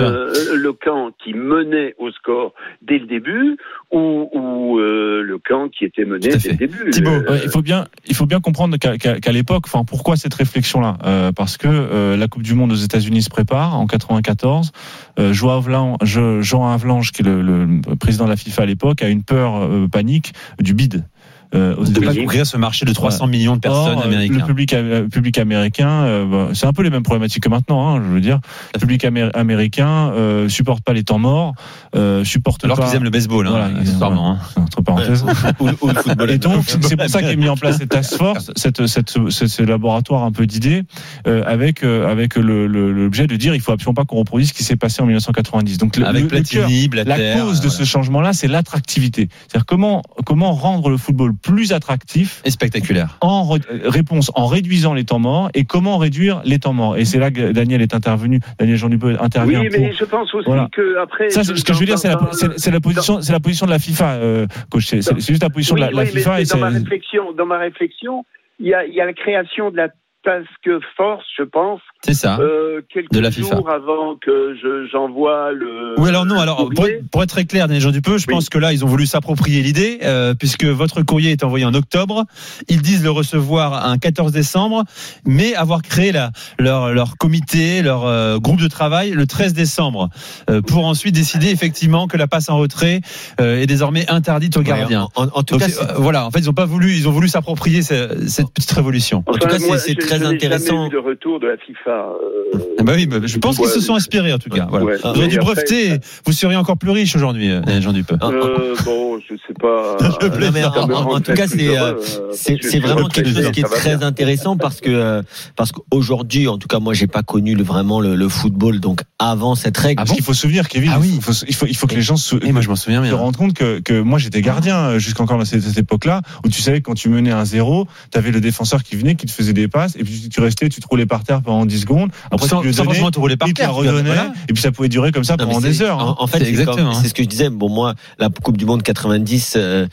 Euh, 0.00 0.32
le 0.56 0.72
camp 0.72 1.10
qui 1.22 1.34
menait 1.34 1.94
au 1.98 2.10
score 2.12 2.52
dès 2.82 2.98
le 2.98 3.06
début 3.06 3.56
ou, 3.90 4.28
ou 4.32 4.78
euh, 4.78 5.22
le 5.22 5.38
camp 5.38 5.68
qui 5.68 5.84
était 5.84 6.04
mené 6.04 6.28
dès 6.28 6.38
fait. 6.38 6.50
le 6.50 6.56
début. 6.56 6.90
Thibaut, 6.90 7.10
Euh, 7.10 7.38
il 7.42 7.50
faut 7.50 7.62
bien, 7.62 7.86
il 8.06 8.14
faut 8.14 8.26
bien 8.26 8.40
comprendre 8.40 8.76
qu'à 8.76 8.96
qu'à- 8.98 9.18
qu'à 9.20 9.32
l'époque, 9.32 9.64
enfin, 9.66 9.84
pourquoi 9.84 10.16
cette 10.16 10.34
réflexion-là? 10.34 10.98
Euh, 11.04 11.32
Parce 11.32 11.56
que 11.56 11.68
euh, 11.68 12.16
la 12.16 12.28
Coupe 12.28 12.42
du 12.42 12.54
Monde 12.54 12.72
aux 12.72 12.76
États-Unis 12.76 13.22
se 13.22 13.30
prépare 13.30 13.74
en 13.78 13.86
94. 13.86 14.72
Euh, 15.18 15.32
Joao 15.32 15.58
Avalanche, 15.58 15.98
Je- 16.02 16.40
Jean 16.42 16.66
Avalanche, 16.68 17.12
qui 17.12 17.22
est 17.22 17.24
le, 17.24 17.42
le 17.42 17.96
président 17.96 18.24
de 18.24 18.30
la 18.30 18.36
FIFA 18.36 18.62
à 18.62 18.66
l'époque, 18.66 19.02
a 19.02 19.08
une 19.08 19.22
peur 19.24 19.56
euh, 19.56 19.88
panique 19.88 20.32
du 20.60 20.74
bid. 20.74 21.04
Euh, 21.54 21.76
aux 21.76 21.84
de 21.84 22.00
pas 22.00 22.14
couvrir 22.14 22.46
ce 22.46 22.56
marché 22.56 22.84
de 22.84 22.92
300 22.92 23.26
millions 23.28 23.54
de 23.54 23.60
personnes 23.60 23.94
Or, 23.96 24.02
euh, 24.02 24.06
américaines. 24.06 24.38
Le 24.38 24.44
public, 24.44 24.72
euh, 24.72 25.08
public 25.08 25.38
américain, 25.38 25.88
euh, 25.88 26.26
bah, 26.26 26.48
c'est 26.54 26.66
un 26.66 26.72
peu 26.72 26.82
les 26.82 26.90
mêmes 26.90 27.02
problématiques 27.04 27.42
que 27.44 27.48
maintenant. 27.48 27.94
Hein, 27.96 28.02
je 28.04 28.12
veux 28.12 28.20
dire, 28.20 28.40
le 28.74 28.80
public 28.80 29.04
améri- 29.04 29.30
américain 29.34 30.10
euh, 30.14 30.48
supporte 30.48 30.82
pas 30.82 30.92
les 30.92 31.04
temps 31.04 31.18
morts, 31.18 31.54
euh, 31.94 32.24
supporte 32.24 32.64
Alors 32.64 32.76
pas. 32.78 32.86
qu'ils 32.86 32.96
aiment 32.96 33.04
le 33.04 33.10
baseball, 33.10 33.46
hein, 33.46 33.50
Voilà, 33.50 34.16
hein. 34.16 34.38
Entre 34.56 34.82
parenthèses. 34.82 35.24
ou, 35.60 35.68
ou 35.80 35.88
le 35.88 35.94
football. 35.94 36.30
Et 36.30 36.38
donc, 36.38 36.64
c'est 36.66 36.96
pour 36.96 37.08
ça 37.08 37.22
qu'est 37.22 37.36
mis 37.36 37.48
en 37.48 37.56
place 37.56 37.78
cette 37.78 37.88
task 37.90 38.16
force, 38.16 38.50
cette, 38.56 38.86
cette, 38.86 39.10
ce, 39.28 39.46
ce 39.46 39.62
laboratoire 39.62 40.24
un 40.24 40.32
peu 40.32 40.46
d'idées, 40.46 40.82
euh, 41.26 41.42
avec, 41.46 41.84
euh, 41.84 42.10
avec 42.10 42.34
le- 42.36 42.66
le- 42.66 42.92
l'objet 42.92 43.26
de 43.26 43.36
dire 43.36 43.54
il 43.54 43.60
faut 43.60 43.72
absolument 43.72 43.94
pas 43.94 44.04
qu'on 44.04 44.16
reproduise 44.16 44.48
ce 44.48 44.54
qui 44.54 44.64
s'est 44.64 44.76
passé 44.76 45.02
en 45.02 45.06
1990. 45.06 45.78
Donc, 45.78 45.96
le, 45.96 46.06
Avec 46.06 46.30
le- 46.30 46.38
le 46.38 46.42
cœur, 46.42 46.66
Platini, 46.66 46.90
la 47.06 47.34
cause 47.40 47.60
de 47.60 47.68
ce 47.68 47.84
changement-là, 47.84 48.32
c'est 48.32 48.48
l'attractivité. 48.48 49.28
C'est-à-dire 49.48 49.66
comment, 49.66 50.02
comment 50.26 50.52
rendre 50.52 50.90
le 50.90 50.96
football 50.96 51.32
plus 51.44 51.72
attractif 51.72 52.40
et 52.44 52.50
spectaculaire. 52.50 53.18
en 53.20 53.42
re- 53.44 53.62
réponse 53.84 54.30
en 54.34 54.46
réduisant 54.46 54.94
les 54.94 55.04
temps 55.04 55.18
morts 55.18 55.50
et 55.54 55.64
comment 55.64 55.98
réduire 55.98 56.40
les 56.44 56.58
temps 56.58 56.72
morts. 56.72 56.96
Et 56.96 57.04
c'est 57.04 57.18
là 57.18 57.30
que 57.30 57.52
Daniel 57.52 57.82
est 57.82 57.94
intervenu, 57.94 58.40
Daniel 58.58 58.76
Jean 58.78 58.88
Dupeux 58.88 59.16
intervient 59.20 59.60
oui, 59.60 59.68
pour. 59.68 59.80
mais 59.80 59.92
je 59.92 60.04
pense 60.04 60.32
aussi 60.34 60.46
Voilà. 60.46 60.68
que 60.72 60.98
après. 60.98 61.30
Ça, 61.30 61.44
ce 61.44 61.52
que 61.62 61.72
je 61.74 61.78
veux 61.78 61.86
dire, 61.86 61.98
c'est 61.98 62.08
la, 62.08 62.14
la 62.14 62.80
position, 62.80 63.20
c'est 63.20 63.32
la 63.32 63.40
position 63.40 63.66
de 63.66 63.70
la 63.70 63.78
FIFA, 63.78 64.14
euh, 64.14 64.46
coach. 64.70 64.86
C'est 64.86 65.02
juste 65.20 65.42
la 65.42 65.50
position 65.50 65.74
oui, 65.74 65.82
de 65.82 65.86
la, 65.86 65.92
la 65.92 66.02
oui, 66.02 66.10
mais 66.14 66.20
FIFA 66.20 66.40
et 66.40 66.44
dans 66.44 66.58
ma 66.58 66.68
réflexion. 66.70 67.32
Dans 67.32 67.46
ma 67.46 67.58
réflexion, 67.58 68.24
il 68.58 68.66
y 68.68 68.74
a, 68.74 68.84
il 68.86 68.94
y 68.94 69.00
a 69.00 69.04
la 69.06 69.12
création 69.12 69.70
de 69.70 69.76
la 69.76 69.88
task 70.22 70.48
force, 70.96 71.24
je 71.36 71.42
pense, 71.42 71.80
C'est 72.04 72.14
ça. 72.14 72.36
euh, 72.40 72.80
quelques 72.92 73.12
De 73.12 73.18
la 73.20 73.30
FIFA. 73.30 73.56
jours 73.56 73.70
avant 73.70 74.16
que 74.20 74.54
je- 74.62 74.86
j'envoie 74.92 75.52
le. 75.52 75.94
Oui, 75.98 76.08
alors 76.08 76.26
non, 76.26 76.38
alors 76.38 76.68
pour, 76.74 76.86
être- 76.86 77.08
pour 77.10 77.22
être 77.22 77.30
très 77.30 77.44
clair, 77.44 77.66
Daniel 77.66 77.82
Jean 77.82 77.90
Dupeux, 77.90 78.18
je 78.18 78.26
Oui. 78.28 78.34
pense 78.34 78.48
que 78.48 78.58
là, 78.58 78.72
ils 78.72 78.84
ont 78.84 78.88
voulu 78.88 79.06
s'approprier 79.06 79.62
l'idée, 79.62 79.98
euh, 80.02 80.34
puisque 80.34 80.64
votre 80.64 81.02
courrier 81.02 81.30
est 81.32 81.44
envoyé 81.44 81.64
en 81.64 81.74
octobre. 81.74 82.24
Ils 82.68 82.82
disent 82.82 83.02
le 83.02 83.10
recevoir 83.10 83.86
un 83.86 83.96
14 83.98 84.32
décembre, 84.32 84.84
mais 85.26 85.54
avoir 85.54 85.82
créé 85.82 86.12
la, 86.12 86.30
leur, 86.58 86.92
leur 86.92 87.16
comité, 87.16 87.82
leur 87.82 88.04
euh, 88.06 88.38
groupe 88.38 88.60
de 88.60 88.68
travail 88.68 89.10
le 89.10 89.26
13 89.26 89.54
décembre, 89.54 90.10
euh, 90.50 90.60
pour 90.60 90.84
ensuite 90.86 91.14
décider 91.14 91.48
effectivement 91.50 92.06
que 92.06 92.16
la 92.16 92.26
passe 92.26 92.48
en 92.50 92.58
retrait 92.58 93.00
euh, 93.40 93.60
est 93.60 93.66
désormais 93.66 94.04
interdite 94.10 94.56
aux 94.56 94.60
Ouais, 94.60 94.66
gardiens. 94.66 95.08
en, 95.14 95.24
en 95.28 95.42
tout 95.42 95.56
Donc, 95.58 95.60
cas, 95.60 95.66
euh, 95.80 95.94
voilà, 95.96 96.26
en 96.26 96.30
fait, 96.30 96.40
ils 96.40 96.50
ont 96.50 96.54
pas 96.54 96.66
voulu, 96.66 96.92
ils 96.92 97.08
ont 97.08 97.12
voulu 97.12 97.28
s'approprier 97.28 97.82
ce- 97.82 98.26
cette 98.28 98.50
petite 98.52 98.72
révolution. 98.72 99.22
En 99.26 99.32
tout 99.32 99.46
cas, 99.48 99.58
c'est- 99.58 99.94
très 99.94 100.18
je 100.18 100.24
intéressant. 100.24 100.74
Jamais 100.74 100.86
eu 100.88 100.90
de 100.90 100.98
retour 100.98 101.40
de 101.40 101.46
la 101.46 101.56
FIFA. 101.56 101.93
Euh, 101.94 102.58
Ah 102.78 102.82
bah 102.82 102.92
oui, 102.96 103.06
bah, 103.06 103.16
je 103.24 103.38
pense 103.38 103.56
qu'ils 103.58 103.68
se 103.68 103.80
sont 103.80 103.94
inspirés 103.94 104.32
en 104.32 104.38
tout 104.38 104.50
cas. 104.50 104.66
Voilà. 104.68 104.84
ouais. 104.86 104.96
Vous 105.02 105.08
auriez 105.08 105.28
dû 105.28 105.38
breveter, 105.38 105.98
vous 106.26 106.32
seriez 106.32 106.56
encore 106.56 106.76
plus 106.76 106.90
riche 106.90 107.14
aujourd'hui, 107.16 107.50
euh, 107.50 107.80
Jean 107.80 107.92
Dupeux. 107.92 108.16
en- 108.20 108.28
en- 108.28 108.32
Euh, 108.32 108.74
bon, 108.84 109.18
je 109.28 109.34
sais 109.46 109.54
pas. 109.60 109.96
Je 110.00 110.26
Non, 110.44 110.50
mais 110.52 110.64
en, 110.64 111.20
tout 111.20 111.32
cas, 111.34 111.46
c'est 111.46 111.76
euh, 111.78 111.94
c'est 112.32 112.78
vraiment 112.80 113.08
quelque 113.08 113.32
chose 113.32 113.50
qui 113.52 113.60
est 113.60 113.64
très 113.64 113.96
bien. 113.96 114.06
intéressant 114.08 114.56
parce 114.56 114.80
que 114.80 115.22
parce 115.56 115.72
qu'aujourd'hui, 115.72 116.48
en 116.48 116.58
tout 116.58 116.68
cas, 116.68 116.78
moi, 116.80 116.92
j'ai 116.94 117.06
pas 117.06 117.22
connu 117.22 117.54
le, 117.54 117.62
vraiment 117.64 118.00
le, 118.00 118.14
le 118.14 118.28
football 118.28 118.80
donc 118.80 119.00
avant 119.18 119.54
cette 119.54 119.76
règle. 119.76 119.96
Parce 119.96 120.12
qu'il 120.12 120.22
faut 120.22 120.34
se 120.34 120.42
souvenir, 120.42 120.68
Kevin, 120.68 120.90
Ah 120.94 120.98
oui. 121.00 121.12
il, 121.16 121.22
faut, 121.22 121.32
il, 121.46 121.54
faut, 121.54 121.66
il 121.66 121.76
faut 121.76 121.86
que 121.86 121.94
les 121.94 122.02
gens 122.02 122.16
se, 122.16 122.36
Et 122.44 122.52
moi, 122.52 122.60
je 122.60 122.68
m'en 122.68 122.76
souviens 122.76 123.02
se 123.02 123.08
bien. 123.08 123.16
rendent 123.16 123.36
compte 123.36 123.54
que, 123.54 123.80
que 123.80 124.00
moi 124.00 124.18
j'étais 124.18 124.42
gardien 124.42 124.98
jusqu'encore 124.98 125.40
à 125.40 125.44
cette, 125.44 125.62
cette 125.62 125.78
époque-là, 125.78 126.22
où 126.44 126.48
tu 126.48 126.60
savais 126.60 126.80
que 126.80 126.84
quand 126.86 126.94
tu 126.94 127.08
menais 127.08 127.30
un 127.32 127.44
zéro, 127.44 127.86
tu 128.12 128.18
avais 128.18 128.30
le 128.30 128.40
défenseur 128.40 128.82
qui 128.82 128.96
venait, 128.96 129.14
qui 129.14 129.26
te 129.26 129.32
faisait 129.32 129.52
des 129.52 129.68
passes, 129.68 129.96
et 129.96 130.04
puis 130.04 130.28
tu 130.30 130.40
restais, 130.40 130.68
tu 130.68 130.80
te 130.80 130.86
roulais 130.88 131.06
par 131.06 131.24
terre 131.24 131.40
pendant 131.42 131.64
10 131.66 131.83
secondes. 131.84 132.10
Après, 132.30 132.48
sans, 132.48 132.60
tu 132.60 132.72
sans 132.72 132.84
donnais, 132.84 133.00
rouler 133.16 133.36
par 133.36 133.48
terre. 133.52 133.72
redonnait, 133.74 134.02
Voilà. 134.02 134.32
et 134.48 134.52
puis 134.52 134.62
ça 134.62 134.72
pouvait 134.72 134.88
durer 134.88 135.12
comme 135.12 135.24
ça 135.24 135.36
Non, 135.38 135.46
pendant 135.46 135.60
des 135.60 135.80
heures. 135.82 136.00
hein. 136.00 136.16
En, 136.18 136.24
en 136.24 136.26
fait, 136.26 136.38
C'est 136.40 136.48
exactement, 136.48 136.92
ce 136.94 137.14
que 137.14 137.22
je 137.22 137.28
disais. 137.28 137.48
Bon, 137.50 137.68
moi, 137.68 137.94
la 138.18 138.28
Coupe 138.28 138.56
du 138.56 138.66
Monde 138.66 138.82
90, 138.82 139.54
euh, 139.56 139.86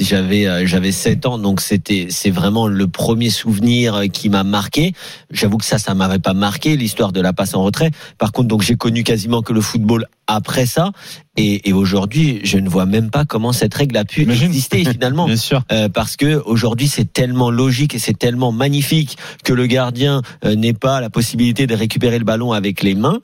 j'avais 0.00 0.46
euh, 0.46 0.66
j'avais 0.66 0.92
7 0.92 1.26
ans, 1.26 1.38
donc 1.38 1.60
c'était 1.60 2.06
c'est 2.10 2.30
vraiment 2.30 2.66
le 2.66 2.86
premier 2.88 3.30
souvenir 3.30 3.94
euh, 3.96 4.06
qui 4.06 4.28
m'a 4.28 4.44
marqué. 4.44 4.94
J'avoue 5.30 5.58
que 5.58 5.64
ça, 5.64 5.78
ça 5.78 5.94
m'avait 5.94 6.18
pas 6.18 6.34
marqué 6.34 6.76
l'histoire 6.76 7.12
de 7.12 7.20
la 7.20 7.32
passe 7.32 7.54
en 7.54 7.62
retrait. 7.62 7.90
Par 8.18 8.32
contre, 8.32 8.48
donc 8.48 8.62
j'ai 8.62 8.76
connu 8.76 9.02
quasiment 9.04 9.42
que 9.42 9.52
le 9.52 9.60
football 9.60 10.06
après 10.26 10.66
ça, 10.66 10.92
et, 11.36 11.68
et 11.68 11.72
aujourd'hui, 11.72 12.40
je 12.44 12.58
ne 12.58 12.68
vois 12.68 12.84
même 12.86 13.10
pas 13.10 13.24
comment 13.24 13.52
cette 13.52 13.72
règle 13.74 13.96
a 13.96 14.04
pu 14.04 14.22
Imagine. 14.22 14.46
exister 14.48 14.84
finalement. 14.90 15.26
Bien 15.26 15.36
sûr. 15.36 15.62
Euh, 15.72 15.88
parce 15.88 16.16
que 16.16 16.42
aujourd'hui 16.44 16.88
c'est 16.88 17.10
tellement 17.12 17.50
logique 17.50 17.94
et 17.94 17.98
c'est 17.98 18.18
tellement 18.18 18.52
magnifique 18.52 19.16
que 19.44 19.52
le 19.52 19.66
gardien 19.66 20.20
euh, 20.44 20.54
n'ait 20.54 20.72
pas 20.74 21.00
la 21.00 21.08
possibilité 21.10 21.66
de 21.66 21.74
récupérer 21.74 22.18
le 22.18 22.24
ballon 22.24 22.52
avec 22.52 22.82
les 22.82 22.94
mains 22.94 23.20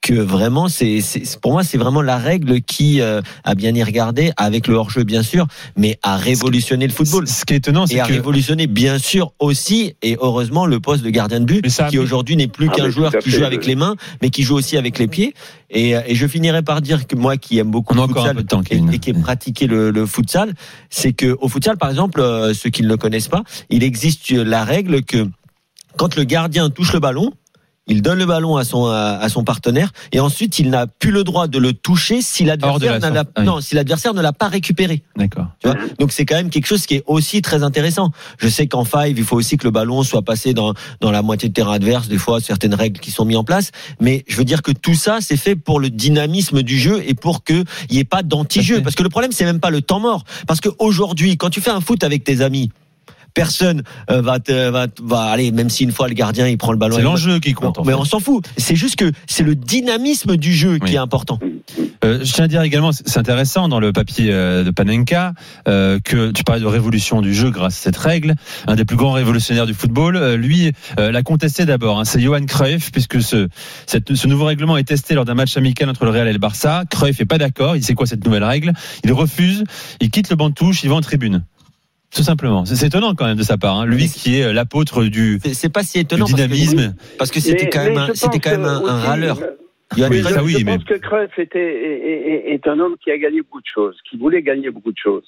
que 0.00 0.14
vraiment 0.14 0.68
c'est 0.68 1.00
c'est- 1.00 1.38
pour 1.40 1.52
moi 1.52 1.62
c'est 1.62 1.78
vraiment 1.78 2.02
la 2.02 2.18
règle 2.18 2.60
qui 2.62 3.00
euh, 3.00 3.20
a 3.44 3.54
bien 3.54 3.74
y 3.74 3.82
regarder 3.84 4.32
avec 4.36 4.66
le 4.66 4.74
hors-jeu 4.74 5.04
bien 5.04 5.22
sûr 5.22 5.46
mais 5.76 5.98
a 6.02 6.16
révolutionné 6.16 6.86
le 6.86 6.92
football 6.92 7.28
Ce 7.28 7.44
qui 7.44 7.54
est 7.54 7.58
étonnant, 7.58 7.86
c'est 7.86 7.94
et 7.94 8.00
a 8.00 8.06
que 8.06 8.12
révolutionné 8.12 8.66
bien 8.66 8.98
sûr 8.98 9.32
aussi 9.38 9.94
et 10.02 10.16
heureusement 10.20 10.66
le 10.66 10.80
poste 10.80 11.04
de 11.04 11.10
gardien 11.10 11.38
de 11.40 11.44
but 11.44 11.68
ça 11.70 11.88
qui 11.88 11.98
aujourd'hui 11.98 12.36
n'est 12.36 12.48
plus 12.48 12.68
Ah, 12.72 12.76
qu'un 12.76 12.90
joueur 12.90 13.12
qui 13.18 13.30
joue 13.30 13.44
avec 13.44 13.66
les 13.66 13.76
mains 13.76 13.94
mais 14.20 14.30
qui 14.30 14.42
joue 14.42 14.56
aussi 14.56 14.76
avec 14.76 14.98
les 14.98 15.06
pieds 15.06 15.34
et, 15.70 15.96
euh, 15.96 16.00
et 16.06 16.14
je 16.14 16.26
finirai 16.26 16.62
par 16.62 16.80
dire 16.82 17.06
que 17.06 17.16
moi 17.16 17.36
qui 17.36 17.51
aime 17.58 17.70
beaucoup 17.70 17.94
a 17.94 18.06
le 18.06 18.12
futsal 18.12 18.36
peu 18.36 18.42
de 18.42 18.48
temps, 18.48 18.62
et, 18.70 18.98
qui 18.98 19.10
est 19.10 19.20
pratiqué 19.20 19.66
le, 19.66 19.90
le 19.90 20.06
futsal, 20.06 20.54
c'est 20.90 21.12
que 21.12 21.36
au 21.40 21.48
futsal, 21.48 21.76
par 21.76 21.90
exemple, 21.90 22.20
euh, 22.20 22.54
ceux 22.54 22.70
qui 22.70 22.82
ne 22.82 22.88
le 22.88 22.96
connaissent 22.96 23.28
pas, 23.28 23.42
il 23.70 23.82
existe 23.82 24.30
la 24.30 24.64
règle 24.64 25.02
que 25.02 25.28
quand 25.96 26.16
le 26.16 26.24
gardien 26.24 26.70
touche 26.70 26.92
le 26.92 27.00
ballon, 27.00 27.32
il 27.92 28.02
donne 28.02 28.18
le 28.18 28.26
ballon 28.26 28.56
à 28.56 28.64
son 28.64 28.86
à, 28.86 29.18
à 29.20 29.28
son 29.28 29.44
partenaire 29.44 29.92
et 30.10 30.18
ensuite 30.20 30.58
il 30.58 30.68
n'a 30.70 30.86
plus 30.86 31.10
le 31.12 31.22
droit 31.24 31.46
de 31.46 31.58
le 31.58 31.72
toucher 31.72 32.20
si 32.22 32.44
l'adversaire 32.44 32.98
la 32.98 33.10
la- 33.10 33.24
ah 33.34 33.40
oui. 33.40 33.44
non 33.46 33.60
si 33.60 33.74
l'adversaire 33.74 34.14
ne 34.14 34.20
l'a 34.20 34.32
pas 34.32 34.48
récupéré. 34.48 35.02
D'accord. 35.16 35.46
Donc 35.98 36.10
c'est 36.12 36.24
quand 36.26 36.34
même 36.34 36.50
quelque 36.50 36.66
chose 36.66 36.86
qui 36.86 36.96
est 36.96 37.04
aussi 37.06 37.40
très 37.42 37.62
intéressant. 37.62 38.10
Je 38.38 38.48
sais 38.48 38.66
qu'en 38.66 38.84
five, 38.84 39.16
il 39.16 39.24
faut 39.24 39.36
aussi 39.36 39.56
que 39.56 39.64
le 39.64 39.70
ballon 39.70 40.02
soit 40.02 40.22
passé 40.22 40.54
dans 40.54 40.74
dans 41.00 41.10
la 41.10 41.22
moitié 41.22 41.48
de 41.48 41.54
terrain 41.54 41.74
adverse. 41.74 42.08
Des 42.08 42.18
fois, 42.18 42.40
certaines 42.40 42.74
règles 42.74 42.98
qui 43.00 43.10
sont 43.10 43.24
mises 43.24 43.36
en 43.36 43.44
place, 43.44 43.70
mais 44.00 44.24
je 44.26 44.36
veux 44.36 44.44
dire 44.44 44.62
que 44.62 44.72
tout 44.72 44.94
ça, 44.94 45.18
c'est 45.20 45.36
fait 45.36 45.54
pour 45.56 45.78
le 45.80 45.90
dynamisme 45.90 46.62
du 46.62 46.78
jeu 46.78 47.02
et 47.06 47.14
pour 47.14 47.44
que 47.44 47.64
il 47.90 47.96
y 47.96 47.98
ait 47.98 48.04
pas 48.04 48.22
d'anti-jeu. 48.22 48.82
Parce 48.82 48.94
que 48.96 49.02
le 49.02 49.08
problème, 49.10 49.32
c'est 49.32 49.44
même 49.44 49.60
pas 49.60 49.70
le 49.70 49.82
temps 49.82 50.00
mort. 50.00 50.24
Parce 50.46 50.60
que 50.60 50.70
aujourd'hui, 50.78 51.36
quand 51.36 51.50
tu 51.50 51.60
fais 51.60 51.70
un 51.70 51.80
foot 51.80 52.02
avec 52.04 52.24
tes 52.24 52.40
amis. 52.40 52.70
Personne 53.34 53.82
euh, 54.10 54.20
va 54.22 54.38
te 54.40 54.68
va, 54.70 54.86
va 55.02 55.20
aller 55.24 55.50
même 55.52 55.70
si 55.70 55.84
une 55.84 55.92
fois 55.92 56.08
le 56.08 56.14
gardien 56.14 56.46
il 56.48 56.58
prend 56.58 56.72
le 56.72 56.78
ballon 56.78 56.96
C'est 56.96 57.02
l'enjeu 57.02 57.38
qui 57.40 57.52
compte. 57.54 57.78
en 57.78 57.84
mais 57.84 57.94
on 57.94 58.04
s'en 58.04 58.20
fout 58.20 58.44
c'est 58.56 58.76
juste 58.76 58.96
que 58.96 59.10
c'est 59.26 59.42
le 59.42 59.54
dynamisme 59.54 60.36
du 60.36 60.52
jeu 60.52 60.78
Oui. 60.80 60.88
qui 60.88 60.94
est 60.94 60.98
important 60.98 61.38
Euh, 62.04 62.18
je 62.24 62.32
tiens 62.32 62.46
à 62.46 62.48
dire 62.48 62.62
également, 62.62 62.90
c'est 62.90 63.18
intéressant 63.18 63.68
dans 63.68 63.78
le 63.78 63.92
papier 63.92 64.30
euh, 64.32 64.64
de 64.64 64.70
Panenka 64.72 65.34
euh, 65.68 66.00
que 66.04 66.32
tu 66.32 66.42
parlais 66.42 66.60
de 66.60 66.66
révolution 66.66 67.22
du 67.22 67.32
jeu 67.32 67.50
grâce 67.50 67.78
à 67.78 67.82
cette 67.82 67.96
règle. 67.96 68.34
Un 68.66 68.74
des 68.74 68.84
plus 68.84 68.96
grands 68.96 69.12
révolutionnaires 69.12 69.66
du 69.66 69.74
football, 69.74 70.16
euh, 70.16 70.36
lui 70.36 70.72
euh, 70.98 71.12
l'a 71.12 71.22
contesté 71.22 71.64
d'abord. 71.64 72.00
hein, 72.00 72.04
c'est 72.04 72.20
Johan 72.20 72.44
Cruyff 72.44 72.90
puisque 72.90 73.22
ce, 73.22 73.46
cette- 73.86 74.14
ce 74.16 74.26
nouveau 74.26 74.46
règlement 74.46 74.76
est 74.76 74.82
testé 74.82 75.14
lors 75.14 75.24
d'un 75.24 75.34
match 75.34 75.56
amical 75.56 75.88
entre 75.88 76.04
le 76.04 76.10
Real 76.10 76.26
et 76.26 76.32
le 76.32 76.40
Barça. 76.40 76.82
Cruyff 76.90 77.20
est 77.20 77.24
pas 77.24 77.38
d'accord. 77.38 77.76
Il 77.76 77.84
sait 77.84 77.94
quoi 77.94 78.06
cette 78.06 78.24
nouvelle 78.26 78.44
règle? 78.44 78.72
Il 79.04 79.12
refuse. 79.12 79.62
Il 80.00 80.10
quitte 80.10 80.28
le 80.28 80.34
banc 80.34 80.48
de 80.48 80.54
touche. 80.54 80.82
Il 80.82 80.88
va 80.90 80.96
en 80.96 81.00
tribune. 81.02 81.44
Tout 82.14 82.22
simplement. 82.22 82.64
C'est 82.66 82.86
étonnant 82.86 83.14
quand 83.14 83.26
même 83.26 83.36
de 83.38 83.42
sa 83.42 83.56
part. 83.56 83.80
hein. 83.80 83.86
Lui 83.86 84.06
qui 84.08 84.38
est 84.38 84.44
euh, 84.44 84.52
l'apôtre 84.52 85.04
du, 85.04 85.38
c'est 85.42 85.54
c'est 85.54 85.72
pas 85.72 85.82
si 85.82 85.98
étonnant 85.98 86.26
parce 86.26 86.32
que- 86.32 86.36
dynamisme. 86.36 86.94
parce 87.18 87.30
que 87.30 87.40
c'était 87.40 87.68
quand 87.70 87.84
même 87.84 87.94
mais 87.94 87.98
un- 88.00 88.14
c'était 88.14 88.38
quand 88.38 88.50
même 88.50 88.64
râleur 88.66 89.38
euh, 89.40 89.46
Johan 89.96 90.08
Oui, 90.10 90.22
je, 90.22 90.40
oui, 90.40 90.52
je 90.58 90.64
mais- 90.64 90.76
pense 90.76 90.84
que 90.84 90.94
Cruyff 90.94 91.38
était, 91.38 91.58
est, 91.60 92.50
est- 92.50 92.54
est 92.54 92.66
un 92.66 92.78
homme 92.80 92.96
qui 93.02 93.10
a 93.10 93.18
gagné 93.18 93.40
beaucoup 93.42 93.60
de 93.60 93.66
choses, 93.66 93.96
qui 94.08 94.16
voulait 94.16 94.42
gagner 94.42 94.70
beaucoup 94.70 94.92
de 94.92 94.96
choses. 94.98 95.24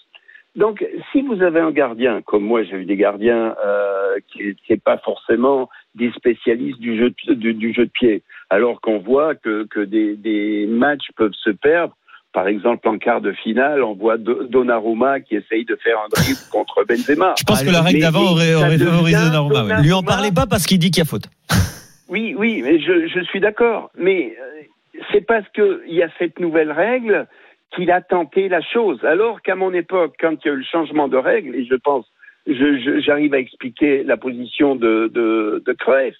Donc, 0.57 0.85
si 1.11 1.21
vous 1.23 1.43
avez 1.43 1.61
un 1.61 1.73
gardien, 1.73 2.23
comme 2.23 2.45
moi 2.45 2.63
j'ai 2.63 2.77
eu 2.77 2.85
des 2.85 2.97
gardiens 2.97 3.57
euh, 3.67 4.17
qui 4.33 4.55
n'est 4.71 4.77
pas 4.77 4.99
forcément 4.99 5.69
des 5.97 6.13
spécialistes 6.13 6.79
du 6.81 6.97
jeu 6.97 7.13
de, 7.29 7.35
du, 7.35 7.55
du 7.55 7.75
jeu 7.75 7.87
de 7.87 7.91
pied, 7.91 8.23
alors 8.51 8.81
qu'on 8.81 8.99
voit 8.99 9.35
que, 9.35 9.67
que 9.67 9.81
des, 9.81 10.17
des 10.17 10.67
matchs 10.69 11.09
peuvent 11.17 11.33
se 11.43 11.51
perdre. 11.51 11.97
Par 12.35 12.49
exemple, 12.49 12.87
en 12.89 12.99
quart 12.99 13.21
de 13.23 13.33
finale, 13.33 13.83
on 13.83 13.95
voit 13.95 14.19
Do- 14.19 14.43
Donnarumma 14.45 15.21
qui 15.21 15.37
essaye 15.37 15.65
de 15.65 15.77
faire 15.77 15.97
un 16.05 16.09
dribble 16.11 16.41
contre 16.53 16.85
Benzema. 16.87 17.35
Je 17.39 17.45
pense 17.45 17.63
que 17.63 17.71
la 17.71 17.81
règle 17.81 18.01
d'avant 18.01 18.33
aurait, 18.33 18.55
aurait 18.55 18.77
favorisé 18.77 19.17
Donnarumma. 19.25 19.55
Donnarumma. 19.61 19.81
lui 19.83 19.93
en 19.93 20.03
parlez 20.03 20.33
pas 20.33 20.47
parce 20.47 20.67
qu'il 20.67 20.79
dit 20.81 20.91
qu'il 20.91 20.99
y 21.03 21.07
a 21.07 21.09
faute 21.09 21.29
Oui, 22.09 22.35
oui, 22.37 22.61
mais 22.63 22.79
je, 22.81 23.07
je 23.07 23.21
suis 23.25 23.41
d'accord. 23.41 23.91
Mais 23.97 24.37
euh, 24.39 25.01
c'est 25.13 25.23
parce 25.27 25.49
qu'il 25.55 25.95
y 25.95 26.03
a 26.03 26.09
cette 26.19 26.39
nouvelle 26.41 26.71
règle 26.73 27.27
qu'il 27.75 27.91
a 27.91 28.01
tenté 28.03 28.49
la 28.49 28.61
chose. 28.61 28.99
Alors 29.05 29.41
qu'à 29.43 29.55
mon 29.57 29.73
époque, 29.73 30.15
quand 30.21 30.33
il 30.45 30.49
y 30.49 30.51
a 30.51 30.55
eu 30.55 30.59
le 30.59 30.65
changement 30.65 31.09
de 31.09 31.17
règle, 31.17 31.55
et 31.55 31.65
je 31.65 31.75
pense, 31.77 32.05
je- 32.47 32.53
je- 32.79 33.01
j'arrive 33.01 33.33
à 33.35 33.39
expliquer 33.39 34.03
la 34.05 34.17
position 34.17 34.77
de, 34.77 35.11
de, 35.15 35.63
de 35.65 35.73
Cruyff, 35.73 36.15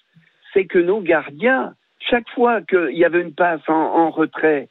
c'est 0.53 0.65
que 0.65 0.79
nos 0.79 1.01
gardiens, 1.01 1.73
chaque 2.09 2.29
fois 2.33 2.61
qu'il 2.61 2.97
y 2.97 3.05
avait 3.05 3.21
une 3.21 3.33
passe 3.33 3.61
en, 3.67 3.73
en 3.73 4.09
retrait, 4.09 4.69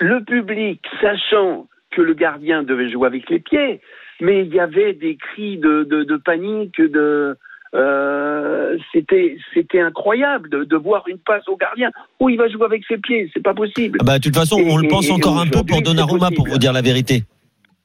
le 0.00 0.24
public, 0.24 0.80
sachant 1.00 1.66
que 1.90 2.02
le 2.02 2.14
gardien 2.14 2.62
devait 2.62 2.90
jouer 2.90 3.06
avec 3.06 3.28
les 3.30 3.38
pieds, 3.38 3.80
mais 4.20 4.44
il 4.44 4.54
y 4.54 4.60
avait 4.60 4.92
des 4.94 5.16
cris 5.16 5.58
de, 5.58 5.84
de, 5.84 6.02
de 6.04 6.16
panique, 6.16 6.80
de 6.80 7.36
euh, 7.74 8.76
c'était 8.92 9.36
c'était 9.54 9.80
incroyable 9.80 10.50
de, 10.50 10.64
de 10.64 10.76
voir 10.76 11.04
une 11.08 11.18
passe 11.18 11.46
au 11.48 11.56
gardien. 11.56 11.90
Oh, 12.18 12.28
il 12.28 12.36
va 12.36 12.48
jouer 12.48 12.64
avec 12.64 12.82
ses 12.88 12.98
pieds, 12.98 13.30
c'est 13.32 13.42
pas 13.42 13.54
possible. 13.54 13.98
Ah 14.00 14.04
bah, 14.04 14.18
de 14.18 14.22
toute 14.24 14.34
façon 14.34 14.58
Et- 14.58 14.70
on 14.70 14.76
le 14.76 14.88
pense 14.88 15.08
et 15.08 15.12
encore 15.12 15.38
un 15.38 15.46
peu 15.46 15.62
pour 15.62 15.80
Donnarumma 15.82 16.30
pour 16.34 16.48
vous 16.48 16.58
dire 16.58 16.72
la 16.72 16.82
vérité 16.82 17.22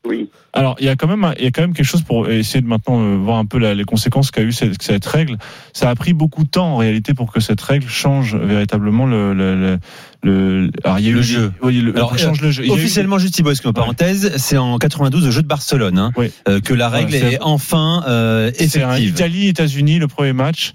Oui. 0.06 0.30
Alors, 0.54 0.76
il 0.80 0.86
y 0.86 0.90
a 0.90 0.96
quand 0.96 1.08
même, 1.08 1.24
un- 1.24 1.34
il 1.38 1.44
y 1.44 1.48
a 1.48 1.52
quand 1.52 1.62
même 1.62 1.74
quelque 1.74 1.86
chose 1.86 2.02
pour 2.04 2.30
essayer 2.30 2.62
de 2.62 2.68
maintenant 2.68 3.00
euh, 3.02 3.18
voir 3.18 3.38
un 3.38 3.46
peu 3.46 3.60
la- 3.60 3.74
les 3.76 3.84
conséquences 3.84 4.32
qu'a 4.32 4.42
eu 4.42 4.52
cette, 4.52 4.82
cette 4.82 5.06
règle. 5.06 5.38
Ça 5.74 5.90
a 5.90 5.96
pris 5.96 6.14
beaucoup 6.14 6.44
de 6.44 6.50
temps 6.50 6.74
en 6.74 6.78
réalité 6.78 7.14
pour 7.14 7.32
que 7.32 7.40
cette 7.40 7.62
règle 7.62 7.88
change 7.88 8.36
véritablement 8.36 9.06
le, 9.06 9.34
le, 9.34 9.56
le, 9.56 9.78
le- 10.26 10.70
alors, 10.84 11.00
il 11.00 11.06
y 11.06 11.08
a 11.08 11.12
eu 11.12 11.16
Le 11.16 11.22
jeu. 11.22 11.52
oui, 11.62 11.80
le- 11.82 11.96
Alors, 11.96 12.18
change 12.18 12.42
le 12.42 12.52
jeu. 12.52 12.64
Il 12.64 12.70
eu- 12.70 12.74
Officiellement, 12.74 13.18
juste 13.20 13.36
Thibaut, 13.36 13.52
excuse-moi, 13.52 13.74
parenthèse, 13.74 14.34
c'est 14.38 14.58
en 14.58 14.78
92 14.78 15.26
au 15.28 15.32
jeu 15.32 15.42
de 15.42 15.48
Barcelone 15.48 15.98
hein, 16.00 16.12
Oui. 16.18 16.32
euh, 16.48 16.60
que 16.60 16.74
la 16.74 16.90
règle 16.90 17.12
c'est- 17.12 17.34
est 17.34 17.38
enfin 17.42 18.04
euh, 18.08 18.52
effective. 18.60 19.10
Italie-États-Unis, 19.10 20.00
le 20.00 20.08
premier 20.08 20.34
match. 20.34 20.74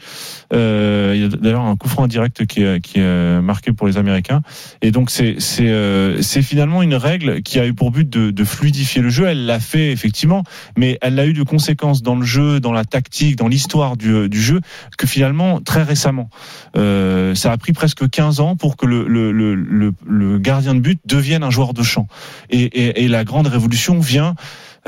Euh, 0.52 1.12
il 1.14 1.20
y 1.20 1.24
a 1.24 1.28
d'ailleurs 1.28 1.60
un 1.62 1.76
coup 1.76 1.88
franc 1.88 2.06
direct 2.08 2.44
qui 2.46 2.62
est, 2.62 2.80
qui 2.80 2.98
est 2.98 3.40
marqué 3.40 3.72
pour 3.72 3.86
les 3.86 3.96
Américains. 3.98 4.42
Et 4.82 4.90
donc 4.90 5.10
c'est 5.10 5.36
euh, 5.60 6.20
finalement 6.22 6.82
une 6.82 6.94
règle 6.94 7.42
qui 7.42 7.58
a 7.60 7.66
eu 7.66 7.74
pour 7.74 7.90
but 7.90 8.08
de, 8.08 8.30
de 8.30 8.44
fluidifier 8.44 9.02
le 9.02 9.10
jeu. 9.10 9.26
Elle 9.26 9.46
l'a 9.46 9.60
fait 9.60 9.90
effectivement, 9.92 10.42
mais 10.76 10.98
elle 11.02 11.18
a 11.18 11.26
eu 11.26 11.32
de 11.32 11.42
conséquences 11.42 12.02
dans 12.02 12.16
le 12.16 12.24
jeu, 12.24 12.60
dans 12.60 12.72
la 12.72 12.84
tactique, 12.84 13.36
dans 13.36 13.48
l'histoire 13.48 13.96
du, 13.96 14.28
du 14.28 14.40
jeu 14.40 14.60
que 14.98 15.06
finalement 15.06 15.60
très 15.60 15.82
récemment. 15.82 16.30
Euh, 16.76 17.34
ça 17.34 17.52
a 17.52 17.56
pris 17.56 17.72
presque 17.72 18.08
15 18.08 18.40
ans 18.40 18.56
pour 18.56 18.76
que 18.76 18.86
le, 18.86 19.06
le, 19.06 19.30
le, 19.40 19.54
le, 19.54 19.92
le 20.06 20.38
gardien 20.38 20.74
de 20.74 20.80
but 20.80 21.00
devienne 21.04 21.42
un 21.42 21.50
joueur 21.50 21.72
de 21.74 21.82
champ. 21.82 22.06
Et, 22.50 22.62
et, 22.62 23.04
et 23.04 23.08
la 23.08 23.24
grande 23.24 23.46
révolution 23.46 23.98
vient 23.98 24.34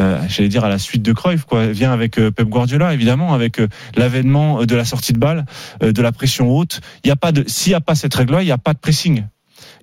euh, 0.00 0.18
j'allais 0.28 0.48
dire 0.48 0.64
à 0.64 0.70
la 0.70 0.78
suite 0.78 1.02
de 1.02 1.12
Cruyff, 1.12 1.44
quoi, 1.44 1.66
vient 1.66 1.92
avec 1.92 2.18
euh, 2.18 2.30
Pep 2.30 2.48
Guardiola, 2.48 2.94
évidemment, 2.94 3.34
avec 3.34 3.60
euh, 3.60 3.68
l'avènement 3.94 4.64
de 4.64 4.74
la 4.74 4.86
sortie 4.86 5.12
de 5.12 5.18
balle, 5.18 5.44
de 5.82 6.02
la 6.02 6.12
pression 6.12 6.50
haute. 6.50 6.80
Il 7.04 7.08
y 7.08 7.10
a 7.10 7.16
pas 7.16 7.32
de, 7.32 7.44
s'il 7.46 7.72
n'y 7.72 7.74
a 7.74 7.80
pas 7.80 7.94
cette 7.94 8.14
règle-là, 8.14 8.42
il 8.42 8.46
n'y 8.46 8.52
a 8.52 8.58
pas 8.58 8.72
de 8.72 8.78
pressing. 8.78 9.24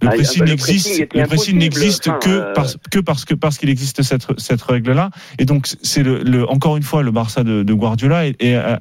Le 0.02 0.08
Ah, 0.08 0.12
pressing 0.12 0.40
bah, 0.40 0.46
le 0.46 0.52
n'existe, 0.52 1.06
pressing 1.28 1.54
le 1.54 1.60
n'existe 1.60 2.08
Enfin, 2.08 2.20
que 2.22 2.54
parce 2.54 2.78
que 2.90 3.00
parce 3.00 3.26
que 3.26 3.36
parce 3.36 3.58
qu'il 3.58 3.70
existe 3.70 4.02
cette 4.02 4.28
cette 4.38 4.62
règle-là. 4.62 5.12
Et 5.40 5.46
donc 5.46 5.68
c'est 5.84 6.04
le, 6.04 6.24
le 6.24 6.50
encore 6.50 6.78
une 6.78 6.84
fois 6.84 7.04
le 7.04 7.12
Barça 7.12 7.44
de, 7.44 7.64
de 7.64 7.74
Guardiola 7.74 8.24
euh, 8.42 8.78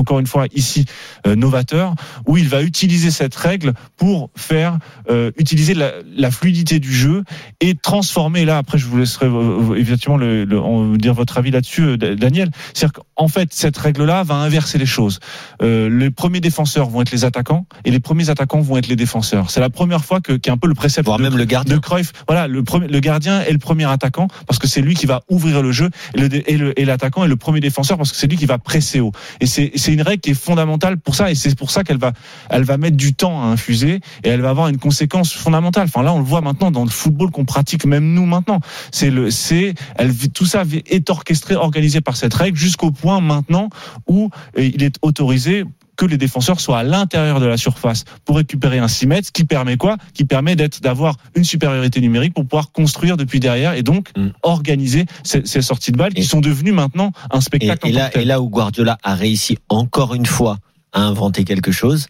encore 0.00 0.18
une 0.20 0.26
fois 0.26 0.46
ici 0.54 0.84
euh, 1.26 1.36
novateur 1.36 1.94
où 2.26 2.36
il 2.36 2.48
va 2.48 2.62
utiliser 2.62 3.10
cette 3.10 3.34
règle 3.34 3.74
pour 3.96 4.30
faire 4.36 4.78
euh, 5.10 5.30
utiliser 5.38 5.74
la, 5.74 5.92
la 6.16 6.30
fluidité 6.30 6.78
du 6.80 6.92
jeu 6.92 7.24
et 7.60 7.74
transformer 7.74 8.44
là 8.44 8.58
après 8.58 8.78
je 8.78 8.86
vous 8.86 8.98
laisserai 8.98 9.26
euh, 9.26 9.74
évidemment 9.76 10.16
le, 10.16 10.44
le- 10.44 10.60
en 10.60 10.94
dire 10.96 11.14
votre 11.14 11.38
avis 11.38 11.50
là-dessus 11.50 11.82
euh, 11.82 11.96
Da- 11.96 12.14
Daniel. 12.14 12.50
C'est-à-dire 12.74 13.02
qu'en 13.14 13.28
fait 13.28 13.52
cette 13.52 13.76
règle 13.76 14.04
là 14.04 14.22
va 14.22 14.34
inverser 14.36 14.78
les 14.78 14.86
choses. 14.86 15.20
Euh, 15.62 15.88
les 15.90 16.10
premiers 16.10 16.40
défenseurs 16.40 16.88
vont 16.88 17.02
être 17.02 17.10
les 17.12 17.24
attaquants 17.24 17.66
et 17.84 17.90
les 17.90 18.00
premiers 18.00 18.30
attaquants 18.30 18.60
vont 18.60 18.76
être 18.78 18.88
les 18.88 18.96
défenseurs. 18.96 19.50
C'est 19.50 19.60
la 19.60 19.70
première 19.70 20.04
fois 20.04 20.20
que 20.20 20.32
qui 20.32 20.48
est 20.48 20.52
un 20.52 20.56
peu 20.56 20.68
le 20.68 20.74
précepte 20.74 21.06
voire 21.06 21.18
de, 21.18 21.22
même 21.24 21.36
le 21.36 21.44
de 21.44 21.50
gardien. 21.50 21.78
Cruyff 21.80 22.12
voilà 22.26 22.48
le 22.48 22.62
premier 22.62 22.88
le 22.88 23.00
gardien 23.00 23.40
est 23.42 23.52
le 23.52 23.58
premier 23.58 23.84
attaquant 23.84 24.28
parce 24.46 24.58
que 24.58 24.66
c'est 24.66 24.80
lui 24.80 24.94
qui 24.94 25.06
va 25.06 25.22
ouvrir 25.28 25.62
le 25.62 25.72
jeu 25.72 25.90
et 26.14 26.20
le 26.20 26.28
dé- 26.28 26.44
et 26.46 26.56
le- 26.56 26.78
et 26.80 26.84
l'attaquant 26.84 27.24
est 27.24 27.28
le 27.28 27.36
premier 27.36 27.60
défenseur 27.60 27.96
parce 27.98 28.10
que 28.12 28.16
c'est 28.16 28.26
lui 28.26 28.36
qui 28.36 28.46
va 28.46 28.58
presser 28.58 29.00
haut. 29.00 29.12
Et 29.40 29.46
c'est 29.46 29.72
c'est 29.90 29.94
une 29.94 30.02
règle 30.02 30.20
qui 30.20 30.30
est 30.30 30.34
fondamentale 30.34 30.98
pour 30.98 31.16
ça 31.16 31.32
et 31.32 31.34
c'est 31.34 31.58
pour 31.58 31.72
ça 31.72 31.82
qu'elle 31.82 31.98
va 31.98 32.12
elle 32.48 32.62
va 32.62 32.76
mettre 32.76 32.96
du 32.96 33.12
temps 33.12 33.42
à 33.42 33.46
infuser 33.46 34.00
et 34.22 34.28
elle 34.28 34.40
va 34.40 34.50
avoir 34.50 34.68
une 34.68 34.78
conséquence 34.78 35.32
fondamentale. 35.32 35.86
Enfin 35.88 36.04
là, 36.04 36.12
on 36.12 36.18
le 36.18 36.24
voit 36.24 36.42
maintenant 36.42 36.70
dans 36.70 36.84
le 36.84 36.90
football 36.90 37.32
qu'on 37.32 37.44
pratique 37.44 37.84
même 37.86 38.14
nous 38.14 38.24
maintenant. 38.24 38.60
C'est 38.92 39.10
le, 39.10 39.32
c'est, 39.32 39.74
elle, 39.96 40.16
tout 40.30 40.46
ça 40.46 40.62
est 40.86 41.10
orchestré, 41.10 41.56
organisé 41.56 42.00
par 42.00 42.16
cette 42.16 42.34
règle 42.34 42.56
jusqu'au 42.56 42.92
point 42.92 43.20
maintenant 43.20 43.68
où 44.06 44.30
euh, 44.56 44.62
il 44.62 44.84
est 44.84 44.94
autorisé 45.02 45.64
que 46.00 46.06
les 46.06 46.16
défenseurs 46.16 46.60
soient 46.60 46.78
à 46.78 46.82
l'intérieur 46.82 47.40
de 47.40 47.46
la 47.46 47.58
surface 47.58 48.04
pour 48.24 48.36
récupérer 48.36 48.78
un 48.78 48.88
6 48.88 49.06
mètres, 49.06 49.26
ce 49.26 49.32
qui 49.32 49.44
permet 49.44 49.76
quoi? 49.76 49.98
Qui 50.14 50.24
permet 50.24 50.56
d'être 50.56 50.80
d'avoir 50.80 51.16
une 51.34 51.44
supériorité 51.44 52.00
numérique 52.00 52.32
pour 52.32 52.46
pouvoir 52.46 52.72
construire 52.72 53.18
depuis 53.18 53.38
derrière 53.38 53.74
et 53.74 53.82
donc 53.82 54.08
Mm. 54.16 54.28
organiser 54.42 55.04
ces, 55.24 55.42
ces 55.44 55.60
sorties 55.60 55.92
de 55.92 55.98
balles 55.98 56.14
qui 56.14 56.22
Et- 56.22 56.24
sont 56.24 56.40
devenues 56.40 56.72
maintenant 56.72 57.12
un 57.30 57.38
Et, 57.38 57.42
spectacle. 57.42 57.86
et 57.88 57.92
tant 57.92 57.98
là, 57.98 58.10
et 58.18 58.24
là 58.24 58.40
où 58.40 58.48
Guardiola 58.48 58.96
a 59.02 59.14
réussi 59.14 59.58
encore 59.68 60.14
une 60.14 60.24
fois 60.26 60.56
à 60.92 61.02
inventer 61.02 61.44
quelque 61.44 61.70
chose, 61.70 62.06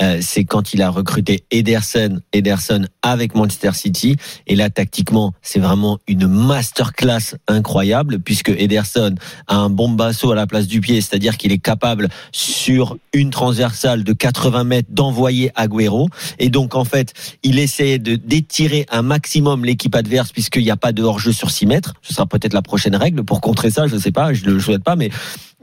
euh, 0.00 0.18
c'est 0.20 0.44
quand 0.44 0.74
il 0.74 0.82
a 0.82 0.90
recruté 0.90 1.44
Ederson, 1.50 2.20
Ederson 2.32 2.86
avec 3.02 3.34
Manchester 3.34 3.72
City. 3.74 4.16
Et 4.46 4.56
là, 4.56 4.70
tactiquement, 4.70 5.32
c'est 5.42 5.58
vraiment 5.58 5.98
une 6.06 6.26
masterclass 6.26 7.36
incroyable 7.48 8.18
puisque 8.18 8.50
Ederson 8.50 9.14
a 9.46 9.56
un 9.56 9.70
bombasso 9.70 10.30
à 10.30 10.34
la 10.34 10.46
place 10.46 10.66
du 10.66 10.80
pied, 10.80 11.00
c'est-à-dire 11.00 11.36
qu'il 11.36 11.52
est 11.52 11.58
capable 11.58 12.08
sur 12.32 12.96
une 13.12 13.30
transversale 13.30 14.04
de 14.04 14.12
80 14.12 14.64
mètres 14.64 14.88
d'envoyer 14.90 15.50
Agüero. 15.54 16.08
Et 16.38 16.50
donc, 16.50 16.74
en 16.74 16.84
fait, 16.84 17.12
il 17.42 17.58
essaie 17.58 17.98
de 17.98 18.16
d'étirer 18.16 18.86
un 18.90 19.02
maximum 19.02 19.64
l'équipe 19.64 19.94
adverse 19.94 20.32
puisqu'il 20.32 20.62
n'y 20.62 20.70
a 20.70 20.76
pas 20.76 20.92
de 20.92 21.02
hors-jeu 21.02 21.32
sur 21.32 21.50
6 21.50 21.66
mètres. 21.66 21.94
Ce 22.02 22.12
sera 22.12 22.26
peut-être 22.26 22.52
la 22.54 22.62
prochaine 22.62 22.96
règle 22.96 23.22
pour 23.24 23.40
contrer 23.40 23.70
ça, 23.70 23.86
je 23.86 23.94
ne 23.94 24.00
sais 24.00 24.10
pas, 24.10 24.32
je 24.32 24.44
ne 24.46 24.50
le 24.52 24.60
souhaite 24.60 24.82
pas, 24.82 24.96
mais 24.96 25.10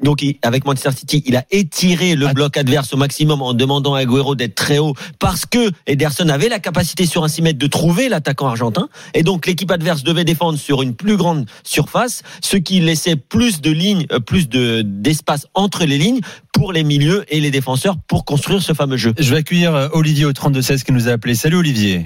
donc 0.01 0.23
avec 0.41 0.65
Manchester 0.65 0.91
City, 0.91 1.23
il 1.25 1.35
a 1.35 1.45
étiré 1.51 2.15
le 2.15 2.27
Ah. 2.27 2.33
bloc 2.33 2.57
adverse 2.57 2.93
au 2.93 2.97
maximum 2.97 3.41
en 3.41 3.53
demandant 3.53 3.93
à 3.95 3.99
Agüero 3.99 4.22
d'être 4.35 4.55
très 4.55 4.79
haut 4.79 4.93
parce 5.19 5.45
que 5.45 5.69
Ederson 5.87 6.29
avait 6.29 6.49
la 6.49 6.59
capacité 6.59 7.05
sur 7.05 7.23
un 7.23 7.27
6 7.27 7.41
mètres 7.41 7.59
de 7.59 7.67
trouver 7.67 8.09
l'attaquant 8.09 8.47
argentin 8.47 8.87
et 9.13 9.23
donc 9.23 9.45
l'équipe 9.45 9.69
adverse 9.71 10.03
devait 10.03 10.23
défendre 10.23 10.57
sur 10.57 10.81
une 10.81 10.95
plus 10.95 11.17
grande 11.17 11.45
surface, 11.63 12.23
ce 12.41 12.57
qui 12.57 12.79
laissait 12.79 13.15
plus 13.17 13.61
de 13.61 13.71
lignes, 13.71 14.05
euh, 14.11 14.19
plus 14.19 14.47
de 14.49 14.81
d'espace 14.83 15.47
entre 15.53 15.85
les 15.85 15.97
lignes 15.97 16.21
pour 16.53 16.71
les 16.73 16.83
milieux 16.83 17.25
et 17.29 17.39
les 17.41 17.51
défenseurs 17.51 17.97
pour 18.07 18.25
construire 18.25 18.61
ce 18.61 18.73
fameux 18.73 18.97
jeu. 18.97 19.13
Je 19.19 19.29
vais 19.31 19.37
accueillir 19.37 19.75
euh, 19.75 19.87
Olivier 19.93 20.25
au 20.25 20.31
32-16 20.31 20.83
qui 20.83 20.91
nous 20.93 21.09
a 21.09 21.11
appelé. 21.11 21.35
Salut 21.35 21.57
Olivier. 21.57 22.05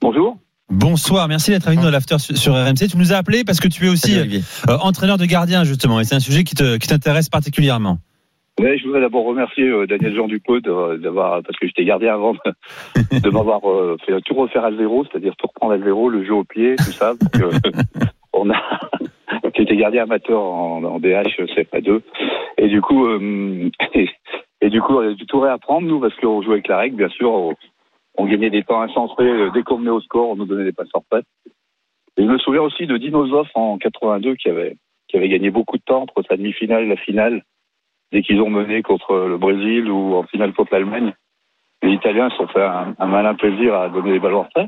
Bonjour. 0.00 0.36
Bonsoir, 0.70 1.28
merci 1.28 1.50
d'être 1.50 1.66
avec 1.66 1.78
nous 1.78 1.84
dans 1.84 1.90
l'after 1.90 2.16
sur 2.18 2.54
RMC. 2.54 2.88
Tu 2.90 2.96
nous 2.96 3.12
as 3.12 3.16
appelé 3.16 3.44
parce 3.44 3.60
que 3.60 3.68
tu 3.68 3.86
es 3.86 3.88
aussi 3.90 4.12
Salut, 4.14 4.42
euh, 4.68 4.78
entraîneur 4.78 5.18
de 5.18 5.26
gardien 5.26 5.62
justement 5.64 6.00
et 6.00 6.04
c'est 6.04 6.14
un 6.14 6.20
sujet 6.20 6.42
qui 6.42 6.54
te- 6.54 6.78
qui 6.78 6.88
t'intéresse 6.88 7.28
particulièrement. 7.28 7.98
Ouais, 8.60 8.78
je 8.78 8.84
voudrais 8.84 9.00
d'abord 9.00 9.24
remercier 9.24 9.64
euh, 9.64 9.86
Daniel 9.86 10.14
Jean 10.14 10.28
Dupont 10.28 10.60
d'avoir, 10.60 11.42
parce 11.42 11.58
que 11.58 11.66
j'étais 11.66 11.84
gardien 11.84 12.14
avant, 12.14 12.34
de, 12.34 13.30
m'avoir 13.30 13.68
euh, 13.68 13.96
fait 14.06 14.20
tout 14.22 14.34
refaire 14.34 14.64
à 14.64 14.72
zéro, 14.72 15.04
c'est-à-dire 15.04 15.34
tout 15.36 15.48
reprendre 15.48 15.72
à 15.72 15.78
zéro, 15.78 16.08
le 16.08 16.24
jeu 16.24 16.34
au 16.34 16.44
pied, 16.44 16.76
tout 16.76 16.92
ça. 16.92 17.14
Donc, 17.14 17.42
euh, 17.42 17.50
on 18.32 18.48
a, 18.50 18.60
j'étais 19.56 19.76
gardien 19.76 20.04
amateur 20.04 20.40
en, 20.40 20.84
en 20.84 21.00
DH, 21.00 21.40
CFA2, 21.40 22.00
et 22.58 22.68
du 22.68 22.80
coup, 22.80 23.06
euh, 23.06 23.70
et, 23.94 24.08
et 24.60 24.70
du 24.70 24.80
coup, 24.80 24.94
on 24.94 25.00
a 25.00 25.14
dû 25.14 25.26
tout 25.26 25.40
réapprendre 25.40 25.88
nous, 25.88 26.00
parce 26.00 26.14
qu'on 26.16 26.40
jouait 26.40 26.54
avec 26.54 26.68
la 26.68 26.78
règle, 26.78 26.96
bien 26.96 27.08
sûr, 27.08 27.32
on, 27.32 27.54
on 28.16 28.26
gagnait 28.26 28.50
des 28.50 28.62
temps 28.62 28.80
incentrés 28.80 29.28
euh, 29.28 29.50
dès 29.52 29.62
qu'on 29.62 29.78
venait 29.78 29.90
au 29.90 30.00
score, 30.00 30.30
on 30.30 30.36
nous 30.36 30.46
donnait 30.46 30.64
des 30.64 30.72
passes 30.72 30.88
en 30.94 31.04
fait. 31.12 31.24
Et 32.16 32.22
je 32.22 32.28
me 32.28 32.38
souviens 32.38 32.62
aussi 32.62 32.86
de 32.86 32.96
Dino 32.96 33.26
Zoff 33.26 33.48
en 33.54 33.78
82 33.78 34.36
qui 34.36 34.48
avait, 34.48 34.76
qui 35.08 35.16
avait 35.16 35.28
gagné 35.28 35.50
beaucoup 35.50 35.76
de 35.76 35.82
temps 35.82 36.02
entre 36.02 36.22
sa 36.28 36.36
demi-finale 36.36 36.84
et 36.84 36.88
la 36.88 36.96
finale 36.96 37.42
dès 38.12 38.22
qu'ils 38.22 38.40
ont 38.40 38.50
mené 38.50 38.82
contre 38.82 39.14
le 39.16 39.38
Brésil 39.38 39.90
ou 39.90 40.14
en 40.16 40.22
finale 40.24 40.52
contre 40.52 40.72
l'Allemagne. 40.72 41.12
Les 41.82 41.92
Italiens 41.92 42.30
se 42.30 42.36
sont 42.36 42.46
fait 42.48 42.62
un, 42.64 42.94
un 42.98 43.06
malin 43.06 43.34
plaisir 43.34 43.74
à 43.74 43.88
donner 43.88 44.12
les 44.12 44.20
ballons 44.20 44.46
en. 44.56 44.66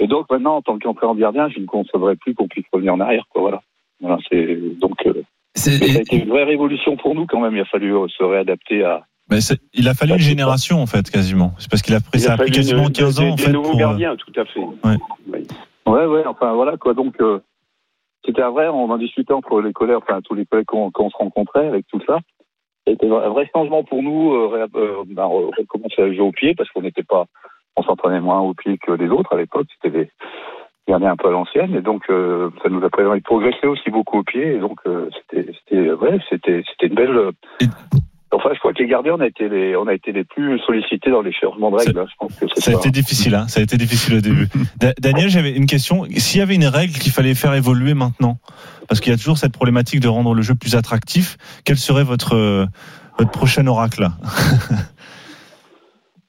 Et 0.00 0.06
donc 0.06 0.28
maintenant, 0.30 0.56
en 0.56 0.62
tant 0.62 0.78
qu'entraîneur 0.78 1.14
gardien, 1.16 1.48
je 1.48 1.60
ne 1.60 1.66
concevrais 1.66 2.16
plus 2.16 2.34
qu'on 2.34 2.48
puisse 2.48 2.66
revenir 2.72 2.94
en 2.94 3.00
arrière. 3.00 3.24
Quoi, 3.30 3.42
voilà. 3.42 3.62
Voilà, 4.00 4.18
c'est 4.28 4.58
donc 4.80 4.96
euh, 5.06 5.22
ça 5.54 5.70
a 5.70 5.74
été 6.00 6.16
une 6.16 6.28
vraie 6.28 6.42
révolution 6.44 6.96
pour 6.96 7.14
nous 7.14 7.24
quand 7.26 7.40
même. 7.40 7.54
Il 7.54 7.60
a 7.60 7.64
fallu 7.66 7.94
euh, 7.96 8.08
se 8.08 8.22
réadapter 8.24 8.82
à. 8.84 9.06
Mais 9.30 9.38
il 9.74 9.86
a 9.88 9.94
fallu 9.94 10.12
une 10.14 10.18
génération 10.18 10.82
en 10.82 10.86
fait 10.86 11.08
quasiment. 11.08 11.52
C'est 11.58 11.70
parce 11.70 11.82
qu'il 11.82 11.94
a 11.94 12.00
pris 12.00 12.10
Il 12.14 12.20
ça 12.20 12.32
a 12.34 12.36
pris 12.36 12.50
quasiment 12.50 12.88
une- 12.88 12.92
15 12.92 13.14
des- 13.16 13.22
ans 13.24 13.30
en 13.30 13.34
des 13.36 13.42
fait 13.44 13.52
nouveaux 13.52 13.70
pour. 13.70 13.76
euh, 13.76 13.80
gardiens, 13.80 14.16
tout 14.16 14.32
à 14.40 14.44
fait. 14.44 14.60
Ouais. 14.60 14.96
Oui. 15.28 15.46
Ouais, 15.86 16.06
ouais. 16.06 16.24
Enfin 16.26 16.52
voilà 16.54 16.76
quoi. 16.76 16.94
Donc 16.94 17.14
euh, 17.20 17.38
c'était 18.24 18.42
vrai. 18.42 18.68
On 18.68 18.90
en 18.90 18.98
discutait 18.98 19.32
entre 19.32 19.60
les 19.60 19.72
collègues, 19.72 19.96
enfin 19.96 20.20
tous 20.22 20.34
les 20.34 20.46
collègues 20.46 20.66
qu'on 20.66 20.90
qu'on 20.90 21.10
se 21.10 21.16
rencontrait 21.16 21.66
avec 21.66 21.86
tout 21.88 22.00
ça. 22.06 22.18
C'était 22.86 23.08
un 23.08 23.28
vrai 23.28 23.48
changement 23.54 23.84
pour 23.84 24.02
nous. 24.02 24.32
Euh, 24.32 24.66
euh, 24.74 25.04
ben, 25.06 25.24
re- 25.24 25.56
recommencer 25.56 26.02
à 26.02 26.12
jouer 26.12 26.20
au 26.20 26.32
pied 26.32 26.54
parce 26.54 26.68
qu'on 26.70 26.82
n'était 26.82 27.04
pas. 27.04 27.26
On 27.76 27.82
s'entraînait 27.82 28.20
moins 28.20 28.40
au 28.40 28.54
pied 28.54 28.76
que 28.78 28.92
les 28.92 29.08
autres 29.08 29.32
à 29.32 29.36
l'époque. 29.36 29.66
C'était 29.74 29.96
des 29.98 30.10
gardiens 30.88 31.12
un 31.12 31.16
peu 31.16 31.28
à 31.28 31.30
l'ancienne 31.30 31.74
et 31.76 31.80
donc 31.80 32.02
euh, 32.10 32.50
ça 32.62 32.68
nous 32.68 32.84
a 32.84 32.90
permis 32.90 33.20
de 33.20 33.24
progresser 33.24 33.68
aussi 33.68 33.88
beaucoup 33.90 34.18
au 34.18 34.24
pied 34.24 34.56
et 34.56 34.58
donc 34.58 34.80
euh, 34.86 35.08
c'était 35.30 35.92
ouais 35.92 36.18
c'était 36.28 36.64
c'était 36.68 36.88
une 36.88 36.94
belle. 36.94 37.30
Enfin, 38.34 38.50
je 38.54 38.58
crois 38.60 38.72
que 38.72 38.78
les 38.82 38.88
gardiens, 38.88 39.14
on 39.14 39.20
a 39.20 39.26
été 39.26 39.48
les, 39.48 39.76
on 39.76 39.86
a 39.86 39.94
été 39.94 40.10
les 40.12 40.24
plus 40.24 40.58
sollicités 40.60 41.10
dans 41.10 41.20
les 41.20 41.32
changements 41.32 41.70
de 41.70 41.76
règles. 41.76 41.98
hein. 41.98 42.06
Je 42.10 42.14
pense 42.18 42.34
que 42.38 42.46
c'est 42.54 42.60
Ça 42.62 42.70
a 42.70 42.74
ça. 42.74 42.80
été 42.80 42.90
difficile, 42.90 43.34
hein. 43.34 43.46
ça 43.46 43.60
a 43.60 43.62
été 43.62 43.76
difficile 43.76 44.16
au 44.16 44.20
début. 44.28 44.46
Da- 44.78 44.94
Daniel, 44.98 45.28
j'avais 45.28 45.52
une 45.52 45.66
question. 45.66 46.04
S'il 46.16 46.40
y 46.40 46.42
avait 46.42 46.54
une 46.54 46.66
règle 46.66 46.94
qu'il 46.94 47.12
fallait 47.12 47.34
faire 47.34 47.54
évoluer 47.54 47.92
maintenant, 47.94 48.38
parce 48.88 49.00
qu'il 49.00 49.12
y 49.12 49.14
a 49.14 49.18
toujours 49.18 49.36
cette 49.38 49.52
problématique 49.52 50.00
de 50.00 50.08
rendre 50.08 50.34
le 50.34 50.40
jeu 50.42 50.54
plus 50.54 50.74
attractif, 50.76 51.36
quel 51.64 51.76
serait 51.76 52.04
votre 52.04 52.66
votre 53.18 53.30
prochain 53.30 53.66
oracle? 53.66 54.00
Là 54.00 54.12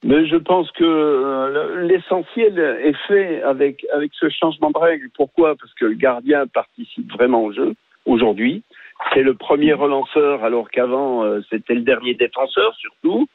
Mais 0.06 0.26
je 0.26 0.36
pense 0.36 0.70
que 0.72 0.84
euh, 0.84 1.86
l'essentiel 1.86 2.58
est 2.58 2.96
fait 3.08 3.40
avec, 3.42 3.86
avec 3.94 4.10
ce 4.20 4.26
changement 4.28 4.70
de 4.70 4.78
règle. 4.78 5.08
Pourquoi? 5.16 5.54
Parce 5.56 5.72
que 5.74 5.86
le 5.86 5.94
gardien 5.94 6.46
participe 6.46 7.10
vraiment 7.12 7.42
au 7.42 7.52
jeu 7.54 7.72
aujourd'hui. 8.04 8.62
C'est 9.12 9.22
le 9.22 9.34
premier 9.34 9.72
relanceur, 9.72 10.44
alors 10.44 10.70
qu'avant, 10.70 11.24
euh, 11.24 11.40
c'était 11.50 11.74
le 11.74 11.82
dernier 11.82 12.14
défenseur 12.14 12.74
surtout. 12.76 13.26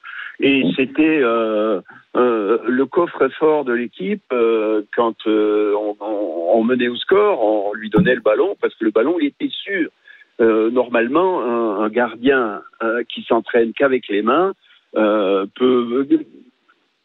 Et 0.41 0.63
c'était 0.78 1.19
euh, 1.22 1.82
euh, 2.15 2.60
le 2.65 2.86
coffre-fort 2.86 3.65
de 3.65 3.74
l'équipe 3.74 4.24
quand 4.95 5.28
on, 5.28 6.63
menait 6.63 6.88
au 6.88 6.95
score, 6.95 7.43
on 7.43 7.74
lui 7.74 7.89
donnait 7.89 8.15
le 8.15 8.22
ballon 8.22 8.56
parce 8.62 8.74
que 8.76 8.86
le 8.86 8.91
ballon, 8.91 9.17
il 9.19 9.28
était 9.28 9.50
sûr. 9.50 9.89
Normalement, 10.39 11.82
un, 11.82 11.89
gardien 11.89 12.62
qui 13.10 13.24
s'entraîne 13.24 13.74
qu'avec 13.74 14.08
les 14.08 14.22
mains 14.22 14.54
peut 14.93 16.08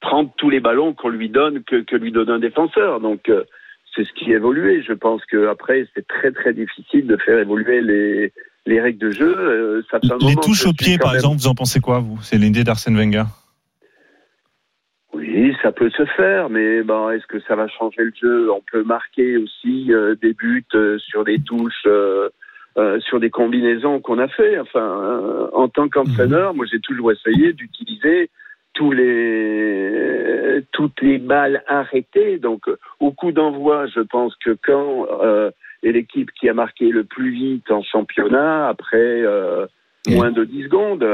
prendre 0.00 0.30
tous 0.36 0.50
les 0.50 0.60
ballons 0.60 0.92
qu'on 0.92 1.08
lui 1.08 1.28
donne 1.28 1.64
que, 1.64 1.76
que 1.76 1.96
lui 1.96 2.12
donne 2.12 2.30
un 2.30 2.38
défenseur. 2.38 3.00
Donc 3.00 3.28
c'est 3.94 4.04
ce 4.04 4.12
qui 4.12 4.32
a 4.32 4.36
évolué. 4.36 4.82
Je 4.82 4.92
pense 4.92 5.24
que 5.26 5.48
après 5.48 5.86
c'est 5.94 6.06
très 6.06 6.32
très 6.32 6.52
difficile 6.52 7.06
de 7.06 7.16
faire 7.16 7.38
évoluer 7.38 7.80
les, 7.80 8.32
les 8.66 8.80
règles 8.80 8.98
de 8.98 9.10
jeu. 9.10 9.36
Euh, 9.38 9.82
ça 9.90 10.00
fait 10.00 10.12
un 10.12 10.18
Les 10.26 10.36
touches 10.36 10.66
au 10.66 10.72
pied, 10.72 10.98
par 10.98 11.08
même- 11.12 11.16
exemple, 11.16 11.36
vous 11.38 11.48
en 11.48 11.54
pensez 11.54 11.80
quoi 11.80 11.98
vous? 12.00 12.18
C'est 12.22 12.36
l'idée 12.38 12.64
d'Arsène 12.64 12.96
Wenger? 12.96 13.24
Oui, 15.12 15.54
ça 15.62 15.70
peut 15.70 15.90
se 15.90 16.04
faire, 16.16 16.50
mais 16.50 16.78
est-ce 16.78 17.26
que 17.28 17.38
ça 17.46 17.54
va 17.54 17.68
changer 17.68 18.02
le 18.02 18.12
jeu? 18.20 18.50
On 18.50 18.62
peut 18.72 18.82
marquer 18.82 19.36
aussi 19.36 19.92
euh, 19.92 20.16
des 20.20 20.32
buts 20.34 20.64
euh, 20.74 20.98
sur 20.98 21.24
des 21.24 21.38
touches, 21.38 21.86
sur 23.06 23.20
des 23.20 23.30
combinaisons 23.30 24.00
qu'on 24.00 24.18
a 24.18 24.26
fait. 24.26 24.58
Enfin, 24.58 25.48
en 25.52 25.68
tant 25.68 25.88
qu'entraîneur, 25.88 26.54
moi 26.54 26.66
j'ai 26.70 26.80
toujours 26.80 27.12
essayé 27.12 27.52
d'utiliser 27.52 28.30
tous 28.74 28.92
les 28.92 30.64
toutes 30.72 31.00
les 31.00 31.18
balles 31.18 31.62
arrêtées. 31.66 32.38
Donc, 32.38 32.62
au 33.00 33.12
coup 33.12 33.32
d'envoi, 33.32 33.86
je 33.86 34.00
pense 34.00 34.34
que 34.44 34.56
quand 34.62 35.06
euh, 35.22 35.50
est 35.82 35.92
l'équipe 35.92 36.30
qui 36.38 36.48
a 36.48 36.54
marqué 36.54 36.88
le 36.90 37.04
plus 37.04 37.30
vite 37.30 37.70
en 37.70 37.82
championnat, 37.82 38.68
après 38.68 38.96
euh, 38.96 39.66
moins 40.08 40.30
de 40.30 40.44
10 40.44 40.64
secondes. 40.64 41.06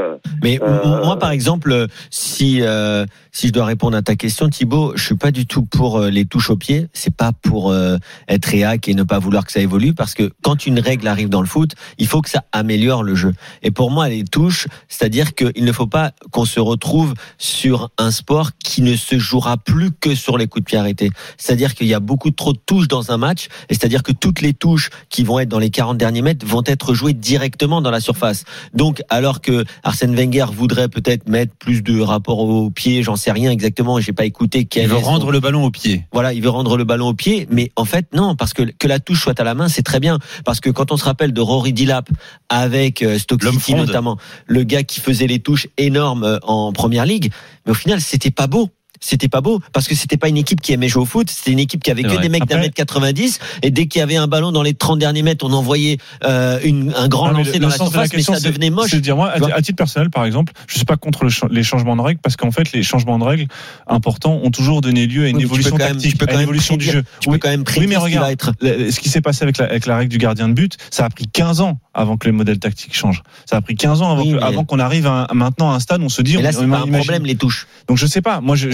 Mais 0.43 0.59
Euh, 0.63 1.05
moi, 1.05 1.19
par 1.19 1.31
exemple, 1.31 1.87
si 2.11 2.61
euh, 2.63 3.05
si 3.33 3.49
je 3.49 3.53
dois 3.53 3.65
répondre 3.65 3.97
à 3.97 4.03
ta 4.03 4.17
question, 4.17 4.49
Thibaut, 4.49 4.93
je 4.97 5.05
suis 5.05 5.17
pas 5.17 5.31
du 5.31 5.47
tout 5.47 5.63
pour 5.63 5.99
euh, 5.99 6.11
les 6.11 6.25
touches 6.25 6.51
au 6.51 6.57
pied. 6.57 6.89
C'est 6.93 7.15
pas 7.15 7.33
pour 7.33 7.71
euh, 7.71 7.97
être 8.29 8.47
réac 8.47 8.89
et 8.89 8.95
ne 8.95 9.03
pas 9.03 9.19
vouloir 9.19 9.45
que 9.45 9.53
ça 9.53 9.61
évolue, 9.61 9.95
parce 9.95 10.15
que 10.15 10.33
quand 10.43 10.67
une 10.67 10.81
règle 10.81 11.07
arrive 11.07 11.29
dans 11.29 11.41
le 11.41 11.47
foot, 11.47 11.75
il 11.99 12.07
faut 12.07 12.21
que 12.23 12.31
ça 12.31 12.45
améliore 12.53 13.03
le 13.03 13.15
jeu. 13.15 13.35
Et 13.63 13.71
pour 13.71 13.91
moi, 13.91 14.09
les 14.09 14.25
touches, 14.25 14.67
c'est-à-dire 14.89 15.35
qu'il 15.35 15.65
ne 15.65 15.73
faut 15.73 15.87
pas 15.87 16.13
qu'on 16.33 16.45
se 16.45 16.61
retrouve 16.61 17.15
sur 17.39 17.91
un 17.99 18.11
sport 18.11 18.51
qui 18.63 18.83
ne 18.83 18.97
se 18.97 19.19
jouera 19.19 19.57
plus 19.57 19.91
que 19.93 20.15
sur 20.15 20.37
les 20.37 20.47
coups 20.47 20.65
de 20.65 20.67
pied 20.67 20.79
arrêtés. 20.79 21.11
C'est-à-dire 21.37 21.75
qu'il 21.75 21.87
y 21.87 21.95
a 21.95 22.01
beaucoup 22.01 22.31
trop 22.31 22.53
de 22.53 22.61
touches 22.65 22.89
dans 22.89 23.13
un 23.13 23.17
match, 23.17 23.47
et 23.69 23.75
c'est-à-dire 23.75 24.03
que 24.03 24.13
toutes 24.13 24.41
les 24.41 24.55
touches 24.55 24.91
qui 25.09 25.23
vont 25.23 25.39
être 25.39 25.49
dans 25.49 25.59
les 25.59 25.71
40 25.71 25.97
derniers 25.97 26.23
mètres 26.23 26.45
vont 26.47 26.63
être 26.67 26.95
jouées 26.95 27.15
directement 27.15 27.81
dans 27.81 27.91
la 27.91 28.01
surface. 28.01 28.45
Donc, 28.75 29.03
alors 29.09 29.41
que 29.41 29.65
Arsène 29.85 30.15
Wenger 30.15 30.47
voudrait 30.53 30.89
peut-être 30.89 31.29
mettre 31.29 31.55
plus 31.55 31.83
de 31.83 32.01
rapport 32.01 32.41
au 32.41 32.71
pied, 32.71 33.03
j'en 33.03 33.17
sais 33.21 33.31
rien 33.33 33.51
exactement, 33.51 34.01
j'ai 34.01 34.13
pas 34.13 34.25
écouté 34.25 34.65
quel 34.65 34.85
Il 34.85 34.89
veut 34.89 34.97
son- 34.99 35.05
rendre 35.05 35.31
le 35.31 35.41
ballon 35.41 35.65
au 35.65 35.71
pied. 35.71 36.05
voilà, 36.13 36.33
il 36.33 36.43
veut 36.43 36.49
rendre 36.51 36.77
le 36.77 36.85
ballon 36.85 37.09
au 37.09 37.15
pied, 37.15 37.47
mais 37.51 37.71
en 37.77 37.85
fait 37.85 38.07
non, 38.15 38.35
parce 38.37 38.53
que 38.55 38.63
que 38.63 38.89
la 38.89 38.99
touche 38.99 39.23
soit 39.23 39.39
à 39.39 39.45
la 39.45 39.55
main, 39.55 39.69
c'est 39.69 39.83
très 39.83 40.01
bien, 40.01 40.19
parce 40.45 40.61
que 40.61 40.71
quand 40.71 40.91
on 40.93 40.97
se 40.97 41.05
rappelle 41.05 41.33
de 41.33 41.41
Rory 41.41 41.73
Dillap 41.73 42.09
avec 42.49 43.03
euh, 43.03 43.19
Stoke 43.19 43.43
City 43.45 43.75
notamment, 43.75 44.17
le 44.47 44.63
gars 44.65 44.83
qui 44.83 45.01
faisait 45.01 45.27
les 45.27 45.39
touches 45.39 45.69
énormes 45.79 46.25
euh, 46.25 46.39
en 46.43 46.73
première 46.73 47.07
ligue, 47.07 47.31
mais 47.67 47.73
au 47.73 47.75
final 47.75 48.01
c'était 48.01 48.31
pas 48.31 48.47
beau. 48.47 48.71
C'était 49.01 49.29
pas 49.29 49.41
beau 49.41 49.61
parce 49.73 49.89
que 49.89 49.95
c'était 49.95 50.17
pas 50.19 50.29
une 50.29 50.37
équipe 50.37 50.61
qui 50.61 50.73
aimait 50.73 50.89
jouer 50.89 51.03
au 51.03 51.07
foot. 51.07 51.29
C'était 51.31 51.53
une 51.53 51.59
équipe 51.59 51.83
qui 51.83 51.91
avait 51.91 52.03
que 52.03 52.09
vrai. 52.09 52.19
des 52.19 52.29
mecs 52.29 52.45
d'un 52.47 52.59
mètre 52.59 52.75
90 52.75 53.39
et 53.63 53.71
dès 53.71 53.87
qu'il 53.87 53.99
y 54.01 54.03
avait 54.03 54.17
un 54.17 54.27
ballon 54.27 54.53
dans 54.53 54.63
les 54.63 54.75
30 54.75 54.99
derniers 54.99 55.23
mètres, 55.23 55.45
on 55.47 55.53
envoyait 55.53 55.99
euh, 56.25 56.59
une, 56.63 56.93
un 56.97 57.09
grand 57.09 57.29
Ah, 57.29 57.33
lancer 57.33 57.55
le- 57.55 57.59
dans 57.61 57.67
le 57.69 57.73
la 57.73 57.77
sens 57.79 57.91
de 57.93 57.97
la 57.97 58.05
surface, 58.07 58.29
mais 58.29 58.37
ça 58.37 58.41
devenait 58.47 58.71
moche. 58.71 58.91
De 58.93 58.99
dire, 58.99 59.17
moi, 59.17 59.31
à, 59.31 59.63
titre 59.63 59.77
personnel, 59.77 60.11
par 60.11 60.25
exemple, 60.25 60.53
je 60.67 60.77
suis 60.77 60.85
pas 60.85 60.97
contre 60.97 61.25
le 61.25 61.31
les 61.51 61.63
changements 61.63 61.97
de 61.97 62.03
règles 62.03 62.21
parce 62.23 62.37
qu'en 62.37 62.51
fait, 62.51 62.73
les 62.73 62.83
changements 62.83 63.19
de 63.19 63.25
règles 63.25 63.47
importants 63.87 64.41
ont 64.43 64.51
toujours 64.51 64.81
donné 64.81 65.07
lieu 65.07 65.25
à 65.25 65.29
une 65.29 65.37
Oui, 65.37 65.43
mais 65.45 65.49
tu 65.49 65.49
peux 65.49 65.55
évolution 65.61 65.77
quand 65.79 65.85
même- 65.85 65.93
tactique, 65.95 66.11
tu 66.13 66.17
peux 66.19 66.27
à 66.27 66.31
une 66.33 66.37
même 66.39 66.43
évolution 66.45 66.77
du 66.77 66.85
jeu. 66.85 67.03
Tu 67.21 67.29
Oui, 67.29 67.37
peux 67.37 67.39
quand 67.41 67.49
même 67.51 67.65
oui, 67.77 67.87
mais 67.87 67.95
ce 67.95 67.99
qui 68.01 68.05
regarde, 68.05 68.27
va 68.27 68.33
être. 68.33 68.53
le- 68.61 68.91
ce 68.91 69.01
qui 69.01 69.09
s'est 69.09 69.21
passé 69.21 69.43
avec 69.45 69.59
la, 69.59 69.67
avec 69.67 69.87
la 69.87 69.97
règle 69.97 70.11
du 70.11 70.19
gardien 70.19 70.49
de 70.49 70.55
but, 70.55 70.77
ça 70.91 71.05
a 71.05 71.11
pris 71.11 71.27
15 71.27 71.61
ans 71.61 71.79
avant 71.95 72.17
que 72.17 72.27
le 72.29 72.33
modèle 72.33 72.59
tactique 72.59 72.95
change. 72.95 73.23
Ça 73.47 73.57
a 73.57 73.61
pris 73.61 73.75
15 73.75 74.03
ans 74.03 74.13
avant, 74.13 74.23
Oui, 74.23 74.35
mais- 74.35 74.65
qu'on 74.67 74.79
arrive 74.79 75.07
à, 75.07 75.27
maintenant 75.35 75.73
à 75.73 75.75
un 75.75 75.81
stade 75.81 76.01
où 76.03 76.05
on 76.05 76.09
se 76.09 76.23
dit, 76.23 76.37
Mais 76.37 76.43
là, 76.43 76.53
c'est 76.53 76.59
pas 76.59 76.65
un 76.65 76.85
imagine- 76.85 76.93
problème, 76.95 77.25
les 77.27 77.35
touches. 77.35 77.67
Donc 77.89 77.97
je 77.99 78.07
sais 78.07 78.23
pas, 78.23 78.41
moi 78.41 78.55
je 78.57 78.69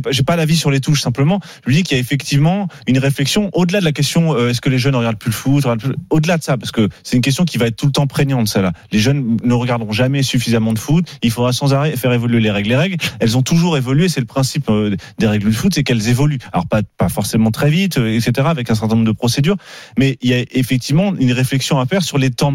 pas- 0.00 0.10
j'ai 0.10 0.22
pas 0.22 0.36
l'avis 0.36 0.56
sur 0.56 0.70
les 0.70 0.80
touches 0.80 1.00
simplement. 1.00 1.40
Je 1.64 1.68
lui 1.70 1.76
dis 1.76 1.82
qu'il 1.82 1.96
y 1.96 1.98
a 1.98 2.00
effectivement 2.00 2.68
une 2.86 2.98
réflexion 2.98 3.50
au-delà 3.54 3.80
de 3.80 3.84
la 3.84 3.92
question 3.92 4.34
euh, 4.36 4.50
est-ce 4.50 4.60
que 4.60 4.68
les 4.68 4.78
jeunes 4.78 4.96
regardent 4.96 5.16
plus 5.18 5.30
le 5.30 5.34
foot, 5.34 5.64
plus- 5.78 5.94
au-delà 6.10 6.36
de 6.38 6.42
ça 6.42 6.56
parce 6.58 6.70
que 6.72 6.88
c'est 7.02 7.16
une 7.16 7.22
question 7.22 7.44
qui 7.44 7.56
va 7.58 7.66
être 7.66 7.76
tout 7.76 7.86
le 7.86 7.92
temps 7.92 8.06
prégnante 8.06 8.48
celle-là. 8.48 8.72
Les 8.92 8.98
jeunes 8.98 9.38
ne 9.42 9.54
regarderont 9.54 9.92
jamais 9.92 10.22
suffisamment 10.22 10.72
de 10.72 10.78
foot, 10.78 11.06
il 11.22 11.30
faudra 11.30 11.52
sans 11.52 11.72
arrêt 11.74 11.96
faire 11.96 12.12
évoluer 12.12 12.40
les 12.40 12.50
règles. 12.50 12.68
Les 12.68 12.76
règles, 12.76 12.96
elles 13.20 13.36
ont 13.38 13.42
toujours 13.42 13.76
évolué, 13.76 14.08
c'est 14.08 14.20
le 14.20 14.26
principe 14.26 14.68
euh, 14.70 14.94
des 15.18 15.26
règles 15.26 15.48
du 15.48 15.54
foot, 15.54 15.72
c'est 15.74 15.84
qu'elles 15.84 16.08
évoluent. 16.08 16.38
Alors 16.52 16.66
pas 16.66 16.82
pas 16.98 17.08
forcément 17.08 17.50
très 17.50 17.70
vite, 17.70 17.98
euh, 17.98 18.14
etc. 18.16 18.48
avec 18.50 18.70
un 18.70 18.74
certain 18.74 18.94
nombre 18.96 19.06
de 19.06 19.12
procédures, 19.12 19.56
mais 19.98 20.18
il 20.22 20.30
y 20.30 20.34
a 20.34 20.44
effectivement 20.52 21.14
une 21.18 21.32
réflexion 21.32 21.78
à 21.80 21.86
faire 21.86 22.02
sur 22.02 22.18
les 22.18 22.30
temps 22.30 22.52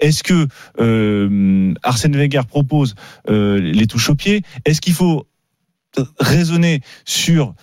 Est-ce 0.00 0.22
que 0.22 0.46
euh, 0.80 1.74
Arsène 1.82 2.16
Wenger 2.16 2.42
propose 2.48 2.94
euh, 3.28 3.58
les 3.58 3.86
touches 3.86 4.10
au 4.10 4.14
pied? 4.14 4.42
Est-ce 4.64 4.80
qu'il 4.80 4.94
faut 4.94 5.26
raisonner 6.18 6.80
sur 7.04 7.54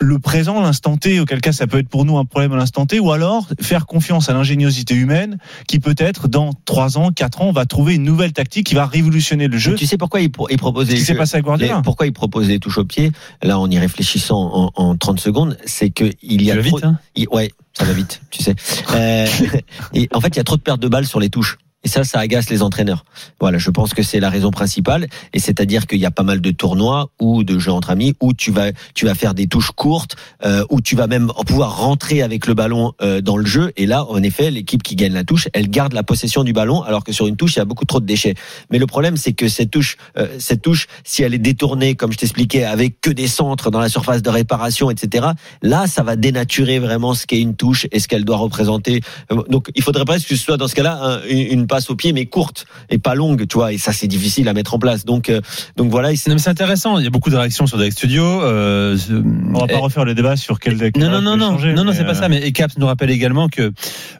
le 0.00 0.18
présent, 0.18 0.60
l'instant 0.60 0.96
T, 0.96 1.20
auquel 1.20 1.40
cas 1.40 1.52
ça 1.52 1.66
peut 1.66 1.78
être 1.78 1.88
pour 1.88 2.04
nous 2.04 2.18
un 2.18 2.24
problème 2.24 2.52
à 2.52 2.56
l'instant 2.56 2.84
T, 2.84 2.98
ou 3.00 3.12
alors 3.12 3.48
faire 3.60 3.86
confiance 3.86 4.28
à 4.28 4.32
l'ingéniosité 4.34 4.94
humaine 4.94 5.38
qui 5.68 5.78
peut-être 5.78 6.28
dans 6.28 6.52
3 6.64 6.98
ans, 6.98 7.10
4 7.12 7.40
ans, 7.42 7.52
va 7.52 7.64
trouver 7.64 7.94
une 7.94 8.02
nouvelle 8.02 8.32
tactique 8.32 8.66
qui 8.66 8.74
va 8.74 8.86
révolutionner 8.86 9.46
le 9.48 9.56
jeu. 9.56 9.72
Mais 9.72 9.78
tu 9.78 9.86
sais 9.86 9.96
pourquoi 9.96 10.20
il, 10.20 10.30
pro- 10.30 10.48
il 10.50 10.58
propose 10.58 10.88
Ce 10.94 11.12
passé 11.12 11.36
avec 11.36 11.44
Guardiola. 11.44 11.80
pourquoi 11.82 12.06
il 12.06 12.12
propose 12.12 12.48
les 12.48 12.58
touches 12.58 12.78
au 12.78 12.84
pied? 12.84 13.12
Là, 13.42 13.58
en 13.58 13.70
y 13.70 13.78
réfléchissant 13.78 14.72
en, 14.76 14.82
en 14.82 14.96
30 14.96 15.20
secondes, 15.20 15.56
c'est 15.64 15.90
que 15.90 16.10
il 16.22 16.42
y 16.42 16.50
a 16.50 16.54
trop, 16.54 16.62
vite, 16.76 16.84
hein? 16.84 16.98
il- 17.14 17.28
ouais, 17.28 17.50
ça 17.72 17.84
va 17.84 17.92
vite, 17.92 18.20
tu 18.30 18.42
sais. 18.42 18.54
Euh, 18.94 19.26
et 19.94 20.08
en 20.12 20.20
fait, 20.20 20.28
il 20.28 20.36
y 20.36 20.40
a 20.40 20.44
trop 20.44 20.56
de 20.56 20.62
pertes 20.62 20.80
de 20.80 20.88
balles 20.88 21.06
sur 21.06 21.20
les 21.20 21.30
touches. 21.30 21.56
Et 21.84 21.88
ça, 21.88 22.02
ça 22.04 22.18
agace 22.18 22.48
les 22.50 22.62
entraîneurs. 22.62 23.04
Voilà, 23.40 23.58
je 23.58 23.70
pense 23.70 23.92
que 23.94 24.02
c'est 24.02 24.20
la 24.20 24.30
raison 24.30 24.50
principale. 24.50 25.06
Et 25.34 25.38
c'est-à-dire 25.38 25.86
qu'il 25.86 25.98
y 25.98 26.06
a 26.06 26.10
pas 26.10 26.22
mal 26.22 26.40
de 26.40 26.50
tournois 26.50 27.10
ou 27.20 27.44
de 27.44 27.58
jeux 27.58 27.72
entre 27.72 27.90
amis 27.90 28.14
où 28.20 28.32
tu 28.32 28.50
vas, 28.50 28.72
tu 28.94 29.04
vas 29.04 29.14
faire 29.14 29.34
des 29.34 29.46
touches 29.46 29.70
courtes, 29.72 30.16
euh, 30.44 30.64
où 30.70 30.80
tu 30.80 30.96
vas 30.96 31.06
même 31.06 31.30
pouvoir 31.46 31.76
rentrer 31.76 32.22
avec 32.22 32.46
le 32.46 32.54
ballon 32.54 32.92
euh, 33.02 33.20
dans 33.20 33.36
le 33.36 33.44
jeu. 33.44 33.72
Et 33.76 33.86
là, 33.86 34.04
en 34.06 34.22
effet, 34.22 34.50
l'équipe 34.50 34.82
qui 34.82 34.96
gagne 34.96 35.12
la 35.12 35.24
touche, 35.24 35.48
elle 35.52 35.68
garde 35.68 35.92
la 35.92 36.02
possession 36.02 36.42
du 36.42 36.52
ballon, 36.52 36.82
alors 36.82 37.04
que 37.04 37.12
sur 37.12 37.26
une 37.26 37.36
touche, 37.36 37.54
il 37.56 37.58
y 37.58 37.62
a 37.62 37.66
beaucoup 37.66 37.84
trop 37.84 38.00
de 38.00 38.06
déchets. 38.06 38.34
Mais 38.70 38.78
le 38.78 38.86
problème, 38.86 39.16
c'est 39.16 39.32
que 39.34 39.48
cette 39.48 39.70
touche, 39.70 39.96
euh, 40.16 40.28
cette 40.38 40.62
touche, 40.62 40.86
si 41.04 41.22
elle 41.22 41.34
est 41.34 41.38
détournée, 41.38 41.94
comme 41.96 42.12
je 42.12 42.18
t'expliquais, 42.18 42.64
avec 42.64 43.00
que 43.02 43.10
des 43.10 43.28
centres 43.28 43.70
dans 43.70 43.80
la 43.80 43.88
surface 43.90 44.22
de 44.22 44.30
réparation, 44.30 44.90
etc. 44.90 45.26
Là, 45.62 45.86
ça 45.86 46.02
va 46.02 46.16
dénaturer 46.16 46.78
vraiment 46.78 47.12
ce 47.14 47.26
qu'est 47.26 47.40
une 47.40 47.56
touche 47.56 47.86
et 47.92 48.00
ce 48.00 48.08
qu'elle 48.08 48.24
doit 48.24 48.38
représenter. 48.38 49.02
Euh, 49.32 49.42
Donc, 49.50 49.70
il 49.74 49.82
faudrait 49.82 50.04
presque 50.06 50.28
que 50.28 50.36
ce 50.36 50.42
soit 50.42 50.56
dans 50.56 50.68
ce 50.68 50.74
cas-là 50.74 50.98
un- 51.02 51.20
une 51.28 51.44
une 51.54 51.66
passe 51.74 51.90
au 51.90 51.96
pied, 51.96 52.12
mais 52.12 52.26
courte 52.26 52.66
et 52.88 52.98
pas 52.98 53.14
longue, 53.16 53.46
tu 53.48 53.54
vois. 53.56 53.72
Et 53.72 53.78
ça, 53.78 53.92
c'est 53.92 54.06
difficile 54.06 54.48
à 54.48 54.52
mettre 54.52 54.74
en 54.74 54.78
place. 54.78 55.04
Donc, 55.04 55.28
euh, 55.28 55.40
donc 55.76 55.90
voilà. 55.90 56.14
c'est 56.14 56.30
intéressant. 56.48 56.98
Il 56.98 57.04
y 57.04 57.06
a 57.06 57.10
beaucoup 57.10 57.30
de 57.30 57.36
réactions 57.36 57.66
sur 57.66 57.76
Direct 57.78 57.96
Studio. 57.96 58.22
Euh, 58.24 58.96
On 59.54 59.58
va 59.58 59.66
pas 59.66 59.78
refaire 59.78 60.04
le 60.04 60.14
débat 60.14 60.36
sur 60.36 60.60
quel 60.60 60.76
deck. 60.78 60.96
Non, 60.96 61.08
non, 61.10 61.20
non, 61.20 61.36
non, 61.36 61.58
non, 61.58 61.84
non, 61.84 61.92
c'est 61.92 62.04
pas 62.04 62.14
ça. 62.14 62.28
Mais 62.28 62.46
Ecaps 62.46 62.78
nous 62.78 62.86
rappelle 62.86 63.10
également 63.10 63.48
que 63.48 63.72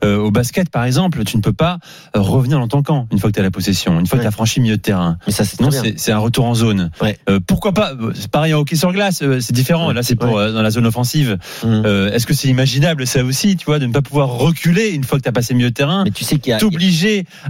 euh, 0.05 0.17
au 0.19 0.31
basket, 0.33 0.69
par 0.71 0.85
exemple, 0.85 1.23
tu 1.25 1.37
ne 1.37 1.43
peux 1.43 1.53
pas 1.53 1.79
euh, 2.17 2.21
revenir 2.21 2.59
dans 2.59 2.69
ton 2.69 2.83
camp 2.83 3.07
une 3.13 3.19
fois 3.19 3.31
que 3.31 3.35
tu 3.35 3.41
as 3.41 3.45
la 3.45 3.51
possession, 3.53 4.01
une 4.01 4.07
fois 4.07 4.19
que 4.19 4.23
tu 4.25 4.29
as 4.29 4.33
franchi 4.33 4.61
milieu 4.61 4.77
de 4.77 4.83
terrain. 4.83 5.17
Mais 5.27 5.33
ça, 5.33 5.45
c'est 5.45 5.61
Non, 5.61 5.69
très 5.69 5.81
bien. 5.83 5.93
c'est 5.97 6.01
c'est 6.01 6.13
un 6.13 6.19
retour 6.19 6.45
en 6.47 6.55
zone. 6.55 6.91
Ouais. 7.01 7.19
Euh, 7.31 7.39
pourquoi 7.47 7.73
pas 7.73 7.93
C'est 8.15 8.31
pareil 8.31 8.53
en 8.55 8.59
hockey 8.61 8.77
sur 8.77 8.93
glace, 8.93 9.23
euh, 9.23 9.39
c'est 9.41 9.53
différent. 9.53 9.89
Ouais. 9.89 9.95
Là, 9.95 10.03
c'est 10.03 10.17
pour 10.17 10.33
Ouais. 10.35 10.43
euh, 10.45 10.53
dans 10.53 10.63
la 10.63 10.71
zone 10.71 10.87
offensive. 10.87 11.39
Euh, 11.65 12.11
Est-ce 12.13 12.27
que 12.27 12.35
c'est 12.35 12.49
imaginable 12.49 13.07
ça 13.07 13.23
aussi, 13.25 13.57
tu 13.57 13.65
vois, 13.67 13.79
de 13.79 13.87
ne 13.87 13.93
pas 13.93 14.03
pouvoir 14.03 14.29
reculer 14.31 14.89
une 14.91 15.05
fois 15.05 15.19
que 15.19 15.23
tu 15.23 15.29
as 15.29 15.33
passé 15.33 15.55
milieu 15.55 15.71
de 15.71 15.75
terrain, 15.75 16.03
Mais 16.05 16.11
tu 16.11 16.25
sais 16.25 16.39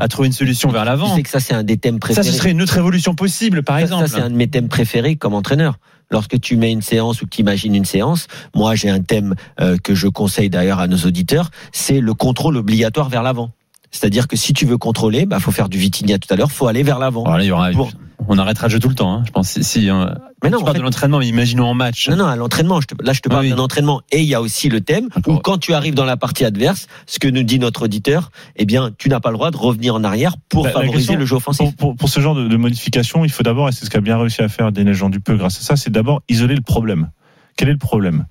à 0.01 0.09
trouver 0.09 0.29
une 0.29 0.33
solution 0.35 0.71
vers 0.71 0.83
Tu 0.83 0.87
l'avant 0.87 1.15
sais 1.15 1.23
que 1.23 1.29
ça, 1.31 1.41
c'est 1.41 1.55
un 1.55 1.63
des 1.63 1.77
thèmes 1.77 1.97
Ça, 1.97 2.01
préférés. 2.01 2.27
ce 2.27 2.33
serait 2.33 2.51
une 2.51 2.63
autre 2.63 2.77
évolution 2.79 3.15
possible, 3.15 3.63
par 3.63 3.77
Ça, 3.77 3.83
exemple. 3.83 4.09
Ça, 4.09 4.17
c'est 4.17 4.23
un 4.23 4.31
de 4.31 4.37
mes 4.37 4.49
thèmes 4.49 4.69
préférés 4.69 5.17
comme 5.17 5.35
entraîneur. 5.35 5.79
Lorsque 6.11 6.39
tu 6.41 6.57
mets 6.57 6.71
une 6.71 6.83
séance 6.83 7.23
ou 7.23 7.25
que 7.25 7.31
tu 7.31 7.41
imagines 7.41 7.75
une 7.75 7.87
séance, 7.87 8.27
moi 8.55 8.75
j'ai 8.75 8.91
un 8.91 9.01
thème 9.01 9.35
euh, 9.61 9.77
que 9.83 9.95
je 9.95 10.07
conseille 10.07 10.51
d'ailleurs 10.51 10.79
à 10.79 10.87
nos 10.87 10.99
auditeurs, 10.99 11.51
c'est 11.73 12.01
le 12.01 12.13
contrôle 12.15 12.57
obligatoire 12.57 13.09
vers 13.09 13.23
l'avant. 13.23 13.51
C'est-à-dire 13.95 14.27
que 14.27 14.35
si 14.37 14.53
tu 14.53 14.67
veux 14.67 14.77
contrôler, 14.77 15.25
bah 15.25 15.39
faut 15.39 15.53
faire 15.53 15.69
du 15.69 15.79
Vitinha 15.79 16.19
tout 16.19 16.33
à 16.33 16.37
l'heure, 16.37 16.51
faut 16.51 16.67
aller 16.67 16.83
vers 16.83 16.99
l'avant. 16.99 17.23
Alors 17.25 17.39
là, 17.39 17.45
il 17.45 17.47
y 17.47 17.51
aura, 17.53 17.71
Pour- 17.71 17.91
on 18.27 18.39
arrêtera 18.39 18.67
le 18.67 18.73
jeu 18.73 18.81
tout 18.81 18.89
le 18.89 18.97
temps. 18.97 19.13
Hein. 19.15 19.23
Je 19.25 19.31
pense 19.31 19.61
si, 19.61 19.89
euh, 19.89 20.07
Mais 20.43 20.51
non, 20.51 20.59
tu 20.59 20.65
parles 20.65 20.75
fait- 20.77 20.81
de 20.81 20.85
l'entraînement, 20.85 21.19
mais 21.21 21.29
imaginons 21.29 21.67
en 21.67 21.75
match. 21.75 22.09
Non, 22.09 22.17
non, 22.17 22.27
à 22.27 22.35
l'entraînement. 22.35 22.81
Te- 22.81 23.01
là, 23.05 23.13
je 23.13 23.21
te 23.21 23.29
Ah 23.29 23.35
parle 23.35 23.45
oui. 23.45 23.51
d'un 23.51 23.59
entraînement. 23.59 24.01
Et 24.11 24.19
il 24.21 24.27
y 24.27 24.35
a 24.35 24.41
aussi 24.43 24.69
le 24.69 24.81
thème 24.81 25.09
où 25.29 25.37
quand 25.37 25.59
tu 25.59 25.75
arrives 25.75 25.95
dans 25.95 26.05
la 26.05 26.17
partie 26.17 26.45
adverse, 26.45 26.89
ce 27.07 27.21
que 27.21 27.29
nous 27.29 27.45
dit 27.45 27.61
notre 27.61 27.85
auditeur, 27.85 28.31
eh 28.57 28.65
bien, 28.67 28.91
tu 28.99 29.09
n'as 29.09 29.21
pas 29.21 29.31
le 29.31 29.37
droit 29.37 29.53
de 29.53 29.57
revenir 29.57 29.95
en 29.95 30.03
arrière 30.03 30.35
pour 30.49 30.65
la 30.65 30.73
favoriser 30.73 30.97
question- 30.97 31.17
le 31.21 31.27
jeu 31.27 31.37
offensif. 31.37 31.67
Pour, 31.77 31.91
pour, 31.91 31.97
pour 31.97 32.09
ce 32.09 32.19
genre 32.19 32.35
de, 32.35 32.49
de 32.49 32.57
modification, 32.57 33.25
il 33.25 33.31
faut 33.31 33.45
d'abord, 33.45 33.69
et 33.69 33.73
c'est 33.73 33.85
ce 33.85 33.91
qu'a 33.91 34.01
bien 34.01 34.19
réussi 34.19 34.43
à 34.43 34.49
faire 34.49 34.73
Daniel 34.73 34.95
Jean 34.95 35.09
Dupeux 35.09 35.37
grâce 35.37 35.59
à 35.59 35.63
ça, 35.63 35.77
c'est 35.77 35.91
d'abord 35.91 36.21
isoler 36.29 36.57
le 36.57 36.63
problème. 36.63 37.11
Quel 37.57 37.69
est 37.69 37.73
le 37.73 37.79
problème? 37.79 38.27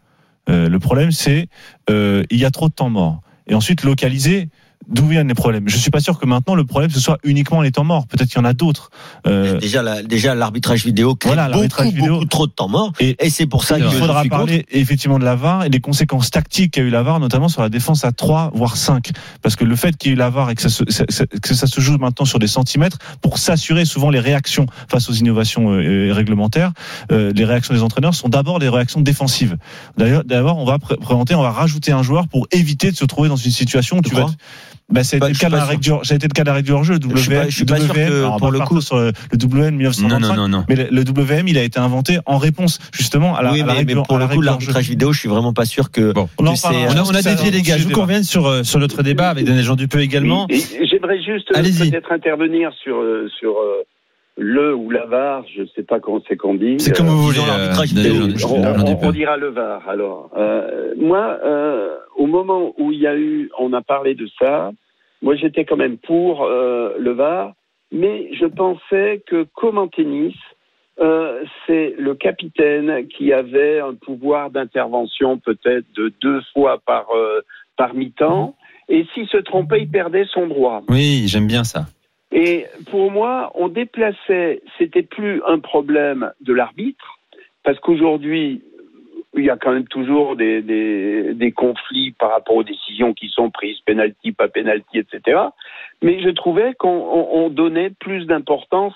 Euh, 0.49 0.67
Le 0.67 0.79
problème, 0.79 1.11
c'est 1.13 1.47
euh, 1.89 2.23
il 2.31 2.37
y 2.39 2.43
a 2.43 2.51
trop 2.51 2.67
de 2.67 2.73
temps 2.73 2.89
mort. 2.89 3.21
Et 3.47 3.55
ensuite, 3.55 3.83
localiser 3.83 4.49
d'où 4.87 5.07
viennent 5.07 5.27
les 5.27 5.33
problèmes? 5.33 5.67
Je 5.67 5.77
suis 5.77 5.91
pas 5.91 5.99
sûr 5.99 6.19
que 6.19 6.25
maintenant 6.25 6.55
le 6.55 6.63
problème 6.65 6.89
ce 6.91 6.99
soit 6.99 7.17
uniquement 7.23 7.61
les 7.61 7.71
temps 7.71 7.83
morts. 7.83 8.07
Peut-être 8.07 8.29
qu'il 8.29 8.37
y 8.37 8.41
en 8.41 8.45
a 8.45 8.53
d'autres. 8.53 8.89
Euh, 9.27 9.59
Déjà, 9.59 9.81
la- 9.81 10.03
déjà 10.03 10.35
l'arbitrage 10.35 10.85
vidéo 10.85 11.15
crée 11.15 11.29
Voilà, 11.33 11.49
beaucoup, 11.49 11.83
vidéo. 11.83 12.13
beaucoup 12.13 12.25
trop 12.25 12.47
de 12.47 12.51
temps 12.51 12.67
mort. 12.69 12.91
Et- 12.99 13.15
Et, 13.25 13.29
c'est 13.29 13.45
pour 13.47 13.63
ça 13.63 13.79
que 13.79 13.85
il 13.85 13.89
je 13.91 13.97
faudra 13.97 14.23
contre. 14.23 14.35
parler 14.35 14.65
effectivement 14.71 15.19
de 15.19 15.23
la 15.25 15.35
VAR 15.35 15.63
et 15.65 15.69
des 15.69 15.79
conséquences 15.79 16.31
tactiques 16.31 16.71
qu'a 16.73 16.81
eu 16.81 16.89
la 16.89 17.03
VAR, 17.03 17.19
notamment 17.19 17.47
sur 17.49 17.61
la 17.61 17.69
défense 17.69 18.05
à 18.05 18.11
3 18.11 18.51
voire 18.53 18.77
5. 18.77 19.11
Parce 19.41 19.55
que 19.55 19.63
le 19.63 19.75
fait 19.75 19.95
qu'il 19.97 20.09
y 20.09 20.11
ait 20.11 20.15
eu 20.15 20.17
la 20.19 20.29
VAR 20.29 20.49
et 20.49 20.55
que 20.55 20.61
ça, 20.61 20.69
se, 20.69 20.83
que 20.83 21.53
ça 21.53 21.67
se 21.67 21.81
joue 21.81 21.97
maintenant 21.97 22.25
sur 22.25 22.39
des 22.39 22.47
centimètres 22.47 22.97
pour 23.21 23.37
s'assurer 23.37 23.85
souvent 23.85 24.09
les 24.09 24.19
réactions 24.19 24.65
face 24.89 25.09
aux 25.09 25.13
innovations 25.13 25.71
euh, 25.71 26.09
euh, 26.09 26.13
réglementaires, 26.13 26.71
euh, 27.11 27.31
les 27.35 27.45
réactions 27.45 27.73
des 27.73 27.81
entraîneurs 27.81 28.13
sont 28.15 28.29
d'abord 28.29 28.59
des 28.59 28.69
réactions 28.69 29.01
défensives. 29.01 29.57
D'ailleurs, 29.97 30.23
d'abord, 30.23 30.57
on 30.57 30.65
va 30.65 30.79
pré- 30.79 30.97
présenter, 30.97 31.35
on 31.35 31.41
va 31.41 31.51
rajouter 31.51 31.91
un 31.91 32.03
joueur 32.03 32.27
pour 32.27 32.47
éviter 32.51 32.91
de 32.91 32.95
se 32.97 33.05
trouver 33.05 33.29
dans 33.29 33.35
une 33.35 33.51
situation 33.51 33.97
où 33.97 34.01
Tu 34.01 34.09
tu 34.09 34.15
vas. 34.15 34.27
Bah, 34.89 35.03
ça 35.03 35.15
a 35.15 35.17
été 35.17 35.27
le 35.29 35.33
cas 35.33 35.47
de 35.47 35.51
pas 35.51 35.57
la 35.57 35.61
sûr. 35.63 35.69
règle 35.69 35.81
du 35.81 35.91
hors-jeu. 35.91 36.99
Je 37.15 37.17
suis 37.19 37.29
pas- 37.31 37.49
je 37.49 37.55
suis 37.55 37.65
pas 37.65 37.79
sûr 37.79 37.93
que, 37.93 38.37
pour 38.37 38.51
le 38.51 38.59
coup- 38.59 38.81
sur 38.81 38.97
le 38.97 39.11
le 39.31 39.37
WN 39.37 39.75
1995. 39.75 40.09
Non, 40.11 40.19
non, 40.19 40.35
non, 40.35 40.47
non. 40.59 40.65
Mais 40.69 40.75
le, 40.75 40.87
le 40.91 41.03
WM, 41.03 41.47
il 41.47 41.57
a 41.57 41.63
été 41.63 41.79
inventé 41.79 42.19
en 42.25 42.37
réponse 42.37 42.79
justement 42.91 43.35
à 43.35 43.41
la, 43.41 43.51
oui, 43.53 43.61
à 43.61 43.65
la 43.65 43.83
mais, 43.83 43.95
pour 43.95 44.17
le 44.17 44.25
coup, 44.25 44.29
règle 44.29 44.29
du 44.29 44.35
hors-jeu. 44.35 44.45
l'arbitrage 44.45 44.89
vidéo, 44.89 45.13
je 45.13 45.19
suis 45.19 45.29
vraiment 45.29 45.53
pas 45.53 45.65
sûr 45.65 45.89
que. 45.89 46.11
Bon. 46.11 46.29
On 46.37 46.45
a, 46.45 46.49
on 46.51 46.53
a 46.53 47.21
Ça, 47.21 47.33
dévié 47.35 47.51
les 47.51 47.61
gars. 47.61 47.77
Je 47.77 47.83
vous 47.85 47.91
conviens 47.91 48.23
sur, 48.23 48.45
euh, 48.45 48.63
sur 48.63 48.79
notre 48.79 49.01
débat 49.03 49.29
avec 49.29 49.45
Daniel 49.45 49.63
Jean 49.63 49.75
Dupeux 49.75 50.01
également. 50.01 50.47
J'aimerais 50.49 51.17
juste 51.23 51.49
euh, 51.51 51.57
Allez-y. 51.59 51.89
peut-être 51.89 52.11
intervenir 52.11 52.71
sur, 52.83 52.97
euh, 52.97 53.27
sur 53.39 53.51
euh, 53.51 53.83
le 54.37 54.73
ou 54.75 54.89
la 54.89 55.05
VAR, 55.05 55.45
je 55.55 55.61
ne 55.61 55.67
sais 55.67 55.83
pas 55.83 55.99
comment 55.99 56.21
c'est 56.27 56.37
qu'on 56.37 56.55
dit. 56.55 56.77
C'est 56.79 56.95
comme 56.95 57.07
vous 57.07 57.23
voulez. 57.23 57.39
euh, 57.39 57.71
vidéo. 57.83 58.35
Jean- 58.35 58.97
on, 59.01 59.11
dira 59.11 59.37
le 59.37 59.49
VAR. 59.49 59.87
Alors, 59.87 60.31
euh, 60.35 60.93
moi, 60.97 61.37
euh, 61.43 61.97
au 62.17 62.25
moment 62.25 62.73
où 62.77 62.91
il 62.91 62.99
y 62.99 63.07
a 63.07 63.15
eu, 63.15 63.49
on 63.59 63.73
a 63.73 63.81
parlé 63.81 64.15
de 64.15 64.27
ça, 64.39 64.71
moi 65.21 65.35
j'étais 65.35 65.65
quand 65.65 65.77
même 65.77 65.97
pour 65.97 66.43
euh, 66.45 66.95
le 66.99 67.11
VAR, 67.11 67.53
mais 67.91 68.29
je 68.33 68.45
pensais 68.45 69.21
que 69.27 69.45
comme 69.55 69.77
en 69.77 69.87
tennis, 69.87 70.33
euh, 70.99 71.43
c'est 71.65 71.95
le 71.97 72.15
capitaine 72.15 73.07
qui 73.07 73.33
avait 73.33 73.79
un 73.79 73.93
pouvoir 73.95 74.49
d'intervention 74.49 75.37
peut-être 75.37 75.85
de 75.95 76.11
deux 76.21 76.41
fois 76.53 76.79
par 76.85 77.07
euh, 77.15 77.41
par 77.77 77.93
mi-temps, 77.95 78.55
et 78.89 79.05
s'il 79.13 79.27
se 79.27 79.37
trompait, 79.37 79.81
il 79.81 79.89
perdait 79.89 80.25
son 80.31 80.47
droit. 80.47 80.81
Oui, 80.89 81.23
j'aime 81.27 81.47
bien 81.47 81.63
ça. 81.63 81.85
Et 82.35 82.65
pour 82.89 83.11
moi, 83.11 83.51
on 83.53 83.67
déplaçait, 83.69 84.61
c'était 84.79 85.03
plus 85.03 85.41
un 85.47 85.59
problème 85.59 86.31
de 86.41 86.51
l'arbitre, 86.53 87.19
parce 87.63 87.79
qu'aujourd'hui, 87.79 88.63
il 89.35 89.45
y 89.45 89.49
a 89.51 89.57
quand 89.57 89.71
même 89.71 89.87
toujours 89.87 90.35
des, 90.35 90.61
des, 90.63 91.33
des 91.35 91.51
conflits 91.51 92.11
par 92.17 92.31
rapport 92.31 92.55
aux 92.55 92.63
décisions 92.63 93.13
qui 93.13 93.29
sont 93.29 93.51
prises, 93.51 93.79
penalty, 93.85 94.31
pas 94.31 94.47
penalty, 94.47 94.97
etc. 94.99 95.39
Mais 96.01 96.21
je 96.21 96.29
trouvais 96.29 96.73
qu'on 96.73 96.89
on- 96.89 97.45
on 97.45 97.49
donnait 97.49 97.91
plus 97.99 98.25
d'importance 98.25 98.95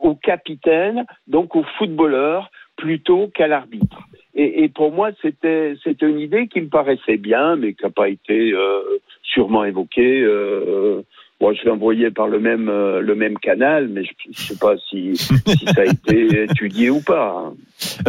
au 0.00 0.14
capitaine, 0.16 1.06
donc 1.28 1.54
au 1.56 1.62
footballeur, 1.78 2.50
plutôt 2.76 3.28
qu'à 3.28 3.46
l'arbitre. 3.46 3.98
Et, 4.34 4.64
et 4.64 4.68
pour 4.68 4.90
moi, 4.92 5.10
c'était 5.22 5.74
c'était 5.84 6.08
une 6.08 6.18
idée 6.18 6.48
qui 6.48 6.60
me 6.60 6.68
paraissait 6.68 7.16
bien, 7.18 7.54
mais 7.56 7.74
qui 7.74 7.84
n'a 7.84 7.90
pas 7.90 8.08
été 8.08 8.52
euh, 8.52 8.80
sûrement 9.22 9.64
évoquée 9.64 10.22
euh, 10.22 11.02
Moi, 11.40 11.52
je 11.52 11.64
l'ai 11.64 11.70
envoyé 11.70 12.10
par 12.10 12.28
le 12.28 12.38
même 12.38 12.68
euh, 12.68 13.00
le 13.00 13.14
même 13.14 13.36
canal, 13.38 13.88
mais 13.88 14.04
je, 14.04 14.10
je 14.32 14.40
sais 14.46 14.56
pas 14.56 14.74
si, 14.88 15.16
si 15.16 15.64
ça 15.66 15.82
a 15.82 15.84
été 15.84 16.44
étudié 16.50 16.90
ou 16.90 17.00
pas. 17.00 17.52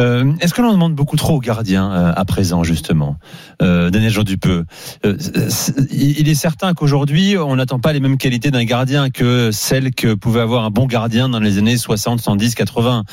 Euh, 0.00 0.32
Est-ce 0.40 0.54
que 0.54 0.62
l'on 0.62 0.72
demande 0.72 0.94
beaucoup 0.94 1.16
trop 1.16 1.34
aux 1.34 1.40
gardiens 1.40 1.92
euh, 1.92 2.12
à 2.14 2.24
présent, 2.24 2.62
justement 2.62 3.16
Daniel 3.60 4.10
Jean 4.10 4.22
Dupeux, 4.22 4.64
il 5.04 6.28
est 6.28 6.34
certain 6.34 6.72
qu'aujourd'hui, 6.74 7.36
on 7.36 7.56
n'attend 7.56 7.78
pas 7.80 7.92
les 7.92 8.00
mêmes 8.00 8.16
qualités 8.16 8.50
d'un 8.50 8.64
gardien 8.64 9.10
que 9.10 9.50
celles 9.50 9.92
que 9.92 10.14
pouvait 10.14 10.40
avoir 10.40 10.64
un 10.64 10.70
bon 10.70 10.86
gardien 10.86 11.28
dans 11.28 11.40
les 11.40 11.58
années 11.58 11.76
60, 11.76 12.20
110, 12.20 12.54
80. 12.54 13.04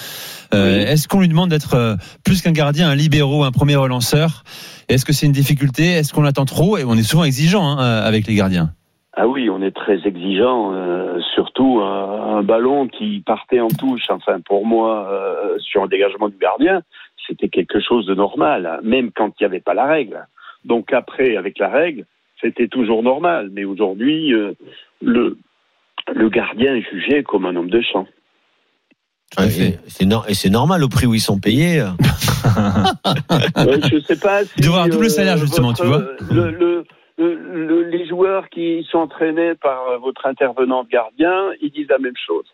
Euh, 0.53 0.77
Oui. 0.77 0.83
Est-ce 0.83 1.07
qu'on 1.07 1.21
lui 1.21 1.27
demande 1.27 1.49
d'être 1.49 1.97
plus 2.23 2.41
qu'un 2.41 2.51
gardien, 2.51 2.89
un 2.89 2.95
libéraux, 2.95 3.43
un 3.43 3.51
premier 3.51 3.75
relanceur? 3.75 4.43
Est-ce 4.89 5.05
que 5.05 5.13
c'est 5.13 5.25
une 5.25 5.31
difficulté? 5.31 5.87
Est-ce 5.87 6.13
qu'on 6.13 6.25
attend 6.25 6.45
trop? 6.45 6.77
Et 6.77 6.83
on 6.83 6.95
est 6.95 7.03
souvent 7.03 7.23
exigeant 7.23 7.65
hein, 7.65 7.77
avec 7.79 8.27
les 8.27 8.35
gardiens. 8.35 8.73
Ah 9.15 9.27
oui, 9.27 9.49
on 9.49 9.61
est 9.61 9.75
très 9.75 10.07
exigeant, 10.07 10.73
euh, 10.73 11.19
surtout 11.35 11.79
un, 11.81 12.37
un 12.37 12.43
ballon 12.43 12.87
qui 12.87 13.21
partait 13.25 13.59
en 13.59 13.67
touche. 13.67 14.09
Enfin, 14.09 14.39
pour 14.41 14.65
moi, 14.65 15.07
euh, 15.11 15.57
sur 15.59 15.83
un 15.83 15.87
dégagement 15.87 16.29
du 16.29 16.37
gardien, 16.37 16.81
c'était 17.27 17.49
quelque 17.49 17.79
chose 17.79 18.05
de 18.07 18.15
normal, 18.15 18.65
hein, 18.65 18.79
même 18.83 19.11
quand 19.11 19.29
il 19.39 19.43
n'y 19.43 19.45
avait 19.45 19.59
pas 19.59 19.75
la 19.75 19.85
règle. 19.85 20.25
Donc 20.65 20.91
après, 20.93 21.37
avec 21.37 21.59
la 21.59 21.69
règle, 21.69 22.05
c'était 22.41 22.67
toujours 22.67 23.03
normal. 23.03 23.49
Mais 23.53 23.65
aujourd'hui, 23.65 24.33
euh, 24.33 24.53
le 25.01 25.37
le 26.13 26.29
gardien 26.29 26.75
est 26.75 26.81
jugé 26.91 27.23
comme 27.23 27.45
un 27.45 27.55
homme 27.55 27.69
de 27.69 27.81
champ. 27.81 28.07
à 29.37 29.45
Et. 29.45 29.77
C'est 29.87 30.05
nor- 30.05 30.25
et 30.27 30.33
c'est 30.33 30.49
normal 30.49 30.83
au 30.83 30.89
prix 30.89 31.05
où 31.05 31.13
ils 31.13 31.19
sont 31.21 31.39
payés. 31.39 31.79
Euh, 31.81 31.91
je 33.91 33.99
sais 34.05 34.19
pas 34.19 34.43
si 34.43 34.51
Il 34.57 34.63
doit 34.65 34.73
avoir 34.73 34.85
un 34.85 34.89
double 34.89 35.09
salaire, 35.09 35.37
justement, 35.37 35.69
votre, 35.69 35.81
tu 35.81 35.87
vois. 35.87 35.99
Le, 36.31 36.51
le- 36.51 36.83
le- 37.17 37.35
le- 37.35 37.83
les 37.83 38.05
joueurs 38.07 38.49
qui 38.49 38.85
sont 38.89 38.99
entraînés 38.99 39.55
par 39.55 39.87
euh, 39.89 39.97
votre 39.97 40.25
intervenant 40.25 40.83
gardien, 40.83 41.51
ils 41.61 41.71
disent 41.71 41.89
la 41.89 41.99
même 41.99 42.17
chose. 42.17 42.45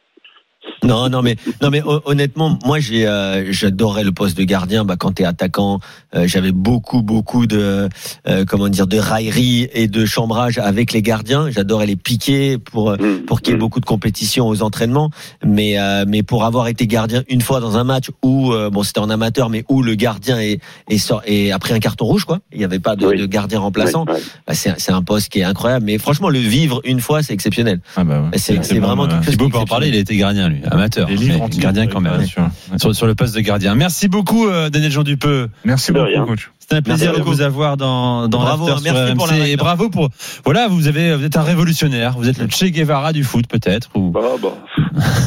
Non, 0.83 1.09
non, 1.09 1.21
mais 1.21 1.35
non, 1.61 1.69
mais 1.69 1.81
hon- 1.83 2.01
honnêtement, 2.05 2.57
moi, 2.65 2.79
j'ai, 2.79 3.05
euh, 3.07 3.51
j'adorais 3.51 4.03
le 4.03 4.11
poste 4.11 4.37
de 4.37 4.43
gardien. 4.43 4.85
Bah, 4.85 4.95
quand 4.97 5.13
t'es 5.13 5.25
attaquant, 5.25 5.79
euh, 6.15 6.25
j'avais 6.27 6.51
beaucoup, 6.53 7.01
beaucoup 7.01 7.47
de, 7.47 7.89
euh, 8.27 8.45
comment 8.47 8.69
dire, 8.69 8.87
de 8.87 8.97
raillerie 8.97 9.67
et 9.73 9.87
de 9.87 10.05
chambrage 10.05 10.57
avec 10.57 10.91
les 10.93 11.01
gardiens. 11.01 11.49
J'adorais 11.49 11.85
les 11.85 11.95
piquer 11.95 12.57
pour 12.57 12.91
euh, 12.91 12.97
Mm. 12.97 13.25
pour 13.25 13.41
qu'il 13.41 13.51
y 13.51 13.53
ait 13.53 13.57
Mm. 13.57 13.59
beaucoup 13.59 13.79
de 13.79 13.85
compétition 13.85 14.47
aux 14.47 14.61
entraînements. 14.61 15.11
Mais 15.45 15.77
euh, 15.79 16.05
mais 16.07 16.23
pour 16.23 16.45
avoir 16.45 16.67
été 16.67 16.87
gardien 16.87 17.23
une 17.29 17.41
fois 17.41 17.59
dans 17.59 17.77
un 17.77 17.83
match 17.83 18.09
où 18.23 18.53
euh, 18.53 18.69
bon, 18.69 18.83
c'était 18.83 18.99
en 18.99 19.09
amateur, 19.09 19.49
mais 19.49 19.65
où 19.69 19.81
le 19.81 19.95
gardien 19.95 20.39
est 20.39 20.59
est, 20.89 20.97
sort, 20.97 21.21
est 21.25 21.51
après 21.51 21.73
un 21.73 21.79
carton 21.79 22.05
rouge, 22.05 22.25
quoi. 22.25 22.39
Il 22.51 22.57
n'y 22.59 22.65
avait 22.65 22.79
pas 22.79 22.95
de, 22.95 23.05
Oui. 23.05 23.17
de 23.17 23.25
gardien 23.25 23.59
remplaçant. 23.59 24.05
Bah, 24.05 24.53
c'est 24.53 24.73
c'est 24.79 24.91
un 24.93 25.03
poste 25.03 25.29
qui 25.29 25.39
est 25.39 25.43
incroyable. 25.43 25.85
Mais 25.85 25.97
franchement, 25.97 26.29
le 26.29 26.39
vivre 26.39 26.81
une 26.85 26.99
fois, 27.01 27.21
c'est 27.21 27.33
exceptionnel. 27.33 27.81
Ah 27.97 28.03
bah 28.03 28.21
ouais. 28.31 28.37
C'est 28.37 28.63
c'est 28.63 28.79
vraiment. 28.79 29.07
Thibaut 29.21 29.49
peut 29.49 29.57
en 29.57 29.65
parler, 29.65 29.89
il 29.89 29.95
a 29.95 29.99
été 29.99 30.15
gardien, 30.15 30.48
lui, 30.49 30.61
amateur. 30.69 31.07
Les 31.07 31.15
livres 31.15 31.47
mais 31.51 31.57
gardien 31.57 31.87
quand 31.87 32.01
même. 32.01 32.17
bien 32.17 32.25
sûr. 32.27 32.47
Sur, 32.77 32.93
sur 32.95 33.07
le 33.07 33.15
poste 33.15 33.35
de 33.35 33.39
gardien. 33.41 33.75
Merci 33.75 34.07
beaucoup, 34.07 34.47
euh, 34.47 34.69
Daniel 34.69 34.91
Jean 34.91 35.03
Dupeux. 35.03 35.49
Merci 35.63 35.91
De 35.91 35.97
beaucoup, 35.99 36.07
rien. 36.09 36.25
coach. 36.25 36.51
C'était 36.59 36.75
un 36.75 36.81
plaisir 36.83 37.13
de 37.13 37.21
vous 37.21 37.41
avoir 37.41 37.77
dans, 37.77 38.27
dans 38.27 38.41
Bravo, 38.41 38.65
hein, 38.67 38.77
sur 38.77 38.81
merci 38.93 39.15
pour 39.15 39.25
la. 39.27 39.47
Et 39.47 39.55
bravo 39.55 39.89
pour, 39.89 40.09
voilà, 40.45 40.67
vous 40.67 40.87
avez, 40.87 41.15
vous 41.15 41.23
êtes 41.23 41.35
un 41.37 41.41
révolutionnaire. 41.41 42.13
Vous 42.17 42.29
êtes 42.29 42.37
le 42.37 42.47
Che 42.47 42.65
Guevara 42.65 43.11
du 43.13 43.23
foot, 43.23 43.47
peut-être, 43.47 43.89
ou. 43.95 44.11
Bah, 44.11 44.19
bah. 44.41 44.49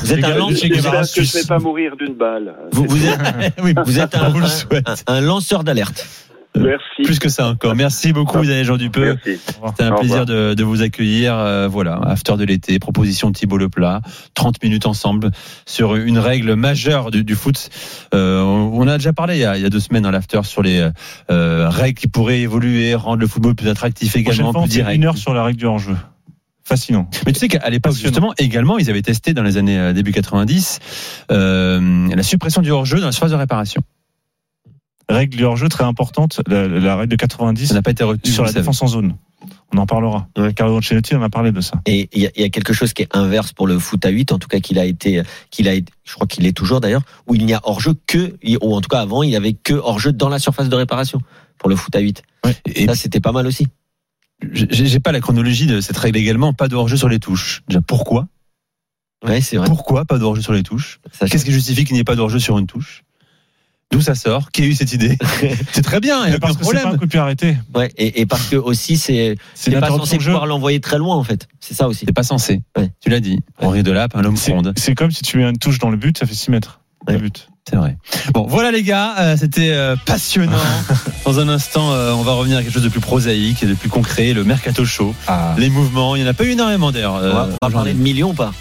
Vous 0.04 0.12
êtes 0.12 0.22
un 0.24 0.37
lance- 0.37 0.61
Che 0.61 0.68
Guevara 0.68 1.02
que 1.02 1.22
je 1.22 1.32
vais 1.38 1.44
pas 1.44 1.58
mourir 1.58 1.96
d'une 1.96 2.14
balle. 2.14 2.54
vous, 2.72 2.85
vous 2.88 3.06
êtes, 3.06 3.18
oui, 3.64 3.74
vous 3.85 3.98
êtes 3.98 4.14
un, 4.14 4.32
un- 4.32 4.94
un 5.16 5.20
lanceur 5.20 5.64
d'alerte. 5.64 6.06
Merci. 6.58 7.02
Plus 7.02 7.18
que 7.18 7.28
ça 7.28 7.46
encore. 7.46 7.74
Merci 7.74 8.12
beaucoup, 8.12 8.38
Daniel 8.38 8.64
Jean 8.64 8.76
Dupeux. 8.76 9.18
Merci. 9.24 9.40
C'était 9.68 9.84
un 9.84 9.92
Au 9.92 9.98
plaisir 9.98 10.26
de, 10.26 10.54
de 10.54 10.64
vous 10.64 10.82
accueillir. 10.82 11.34
Euh, 11.34 11.68
voilà, 11.68 11.98
after 12.04 12.36
de 12.36 12.44
l'été, 12.44 12.78
proposition 12.78 13.30
de 13.30 13.34
Thibaut 13.34 13.56
Leplat, 13.56 14.00
30 14.34 14.62
minutes 14.62 14.86
ensemble 14.86 15.30
sur 15.66 15.96
une 15.96 16.18
règle 16.18 16.54
majeure 16.54 17.10
du, 17.10 17.24
du 17.24 17.34
foot. 17.34 17.70
Euh, 18.14 18.42
on 18.42 18.82
on 18.82 18.88
a 18.88 18.98
déjà 18.98 19.12
parlé 19.12 19.36
il 19.36 19.40
y 19.40 19.44
a, 19.44 19.56
il 19.56 19.62
y 19.62 19.66
a 19.66 19.70
deux 19.70 19.80
semaines 19.80 20.02
dans 20.02 20.10
l'after 20.10 20.40
sur 20.42 20.62
les 20.62 20.90
euh, 21.30 21.68
règles 21.68 21.98
qui 21.98 22.08
pourraient 22.08 22.40
évoluer, 22.40 22.94
rendre 22.94 23.20
le 23.20 23.26
football 23.26 23.54
plus 23.54 23.68
attractif 23.68 24.16
également, 24.16 24.52
plus 24.52 24.68
direct. 24.68 24.96
une 24.96 25.04
heure 25.04 25.16
sur 25.16 25.34
la 25.34 25.44
règle 25.44 25.58
du 25.58 25.66
hors-jeu. 25.66 25.96
Fascinant. 26.64 27.08
Mais 27.26 27.32
tu 27.32 27.40
sais 27.40 27.48
qu'à 27.48 27.68
l'époque, 27.70 27.94
justement, 27.94 28.32
également, 28.38 28.78
ils 28.78 28.88
avaient 28.88 29.02
testé 29.02 29.34
dans 29.34 29.42
les 29.42 29.56
années 29.56 29.78
euh, 29.78 29.92
début 29.92 30.12
90 30.12 30.78
euh, 31.30 32.08
la 32.14 32.22
suppression 32.22 32.62
du 32.62 32.70
hors-jeu 32.70 33.00
dans 33.00 33.06
la 33.06 33.12
surface 33.12 33.32
de 33.32 33.36
réparation. 33.36 33.82
Règle 35.12 35.37
du 35.37 35.44
hors-jeu 35.44 35.68
très 35.68 35.85
importante, 35.85 36.40
la, 36.46 36.66
la 36.68 36.96
règle 36.96 37.11
de 37.11 37.16
90 37.16 37.66
Ça 37.68 37.75
n'a 37.75 37.83
pas 37.83 37.90
été 37.90 38.03
retenu 38.05 38.33
sur 38.33 38.42
la 38.42 38.48
savez. 38.48 38.61
défense 38.61 38.83
en 38.83 38.87
zone. 38.88 39.16
On 39.75 39.79
en 39.79 39.87
parlera. 39.87 40.29
Ouais. 40.37 40.53
Carlo 40.55 40.77
Ancelotti 40.79 41.14
en 41.16 41.22
a 41.22 41.31
parlé 41.31 41.51
de 41.53 41.61
ça. 41.61 41.81
Et 41.87 42.09
il 42.12 42.22
y, 42.22 42.27
a- 42.27 42.31
il 42.37 42.42
y 42.42 42.44
a 42.44 42.48
quelque 42.48 42.72
chose 42.72 42.92
qui 42.92 43.03
est 43.03 43.09
inverse 43.16 43.53
pour 43.53 43.66
le 43.66 43.79
foot 43.79 44.05
à 44.07 44.11
8, 44.11 44.31
en 44.33 44.38
tout 44.38 44.48
cas 44.48 44.61
qu'il 44.61 44.79
a 44.79 44.85
été, 44.85 45.22
qu'il 45.51 45.66
a 45.68 45.72
été, 45.75 45.92
je 46.05 46.14
crois 46.14 46.27
qu'il 46.27 46.46
est 46.46 46.53
toujours 46.57 46.81
d'ailleurs, 46.81 47.03
où 47.27 47.35
il 47.35 47.44
n'y 47.46 47.55
a 47.55 47.61
hors-jeu 47.64 47.94
que, 48.07 48.37
ou 48.62 48.75
en 48.77 48.81
tout 48.81 48.88
cas 48.88 49.01
avant, 49.01 49.22
il 49.22 49.31
y 49.31 49.37
avait 49.37 49.53
que 49.55 49.75
hors-jeu 49.75 50.12
dans 50.12 50.29
la 50.29 50.38
surface 50.38 50.68
de 50.68 50.77
réparation 50.77 51.20
pour 51.59 51.68
le 51.68 51.77
foot 51.77 51.94
à 51.96 52.01
8. 52.01 52.22
Et 52.66 52.87
Ça, 52.87 52.94
c'était 52.94 53.20
pas 53.20 53.33
mal 53.33 53.46
aussi. 53.46 53.66
j'ai 54.53 55.01
pas 55.01 55.12
la 55.12 55.20
chronologie 55.20 55.66
de 55.66 55.81
cette 55.81 55.96
règle 55.98 56.18
également, 56.18 56.53
pas 56.53 56.68
de 56.68 56.75
hors-jeu 56.77 56.96
sur 56.96 57.09
les 57.09 57.18
touches. 57.20 57.62
Déjà, 57.68 57.81
pourquoi? 57.81 58.27
Ouais, 59.25 59.40
c'est 59.40 59.57
vrai. 59.57 59.68
Pourquoi 59.68 60.05
pas 60.05 60.18
de 60.18 60.25
hors-jeu 60.25 60.42
sur 60.42 60.53
les 60.53 60.62
touches? 60.64 61.01
Qu'est-ce 61.20 61.44
qui 61.44 61.53
justifie 61.53 61.85
qu'il 61.85 61.94
n'y 61.94 62.01
ait 62.01 62.05
pas 62.05 62.16
de 62.16 62.20
hors-jeu 62.20 62.40
sur 62.40 62.59
une 62.59 62.66
touche? 62.66 63.05
D'où 63.92 64.00
ça 64.00 64.14
sort? 64.14 64.50
Qui 64.50 64.62
a 64.62 64.64
eu 64.64 64.74
cette 64.74 64.92
idée? 64.92 65.18
C'est 65.72 65.83
très 65.83 66.00
bien, 66.00 66.20
il 66.24 66.28
n'y 66.28 66.31
a 66.31 66.33
Mais 66.33 66.38
parce 66.38 66.55
aucun 66.55 66.61
que 66.61 66.64
c'est 66.66 66.72
pas 66.72 66.78
un 66.78 66.81
problème. 66.81 66.98
coup 66.98 67.05
de 67.07 67.11
pied 67.11 67.20
arrêté. 67.20 67.57
ouais, 67.74 67.92
et, 67.98 68.22
et 68.22 68.26
parce 68.26 68.46
que 68.46 68.57
aussi, 68.57 68.96
c'est, 68.96 69.37
pas 69.78 69.88
censé 69.88 70.16
de 70.16 70.22
pouvoir 70.22 70.46
l'envoyer 70.46 70.81
très 70.81 70.98
loin, 70.98 71.14
en 71.14 71.22
fait. 71.22 71.46
C'est 71.61 71.74
ça 71.74 71.88
aussi. 71.88 72.07
C'est 72.07 72.12
pas 72.14 72.22
censé. 72.22 72.62
Ouais. 72.76 72.90
Tu 73.00 73.11
l'as 73.11 73.20
dit. 73.20 73.38
Henri 73.59 73.83
Delap, 73.83 74.16
un 74.16 74.24
homme 74.24 74.37
C'est 74.37 74.50
fronde. 74.52 74.72
c'est 74.76 74.94
comme 74.94 75.11
si 75.11 75.22
tu 75.22 75.37
mets 75.37 75.44
une 75.44 75.59
touche 75.59 75.78
dans 75.78 75.90
le 75.90 75.96
but, 75.98 76.16
ça 76.18 76.26
fait 76.26 76.35
6 76.35 76.50
mètres. 76.50 76.81
Le 77.07 77.18
but. 77.18 77.48
C'est 77.68 77.76
vrai. 77.76 77.96
Bon, 78.33 78.46
voilà 78.48 78.70
les 78.70 78.83
gars, 78.83 79.14
euh, 79.18 79.37
c'était 79.37 79.70
euh, 79.70 79.94
passionnant. 80.07 80.57
Dans 81.24 81.38
un 81.38 81.48
instant, 81.48 81.92
euh, 81.92 82.12
on 82.12 82.22
va 82.22 82.33
revenir 82.33 82.59
à 82.59 82.62
quelque 82.62 82.72
chose 82.72 82.83
de 82.83 82.88
plus 82.88 83.00
prosaïque 83.00 83.62
et 83.62 83.66
de 83.66 83.74
plus 83.74 83.88
concret, 83.88 84.33
le 84.33 84.42
mercato 84.42 84.85
show. 84.85 85.14
Ah. 85.28 85.55
Les 85.59 85.68
mouvements, 85.68 86.16
il 86.16 86.22
n'y 86.22 86.28
en 86.28 86.31
a 86.31 86.35
pas 86.35 86.44
eu 86.44 86.50
énormément 86.50 86.90
d'ailleurs. 86.90 87.14
On 87.14 87.20
va, 87.20 87.48
on 87.62 87.66
va 87.68 87.72
parler 87.72 87.92
de 87.92 87.98
millions 87.98 88.31
ou 88.31 88.35
pas? 88.35 88.52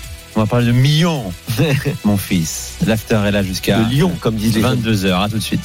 On 0.41 0.45
va 0.45 0.49
parler 0.49 0.65
de 0.65 0.71
millions, 0.71 1.32
mon 2.04 2.17
fils. 2.17 2.77
L'after 2.88 3.19
est 3.27 3.32
là 3.32 3.43
jusqu'à 3.43 3.77
De 3.77 3.91
Lyon, 3.91 4.12
comme 4.19 4.36
disent 4.36 4.56
les 4.56 4.62
jeunes. 4.62 4.82
22h. 4.82 5.23
À 5.23 5.30
tout 5.30 5.38
de 5.38 5.43
suite. 5.43 5.63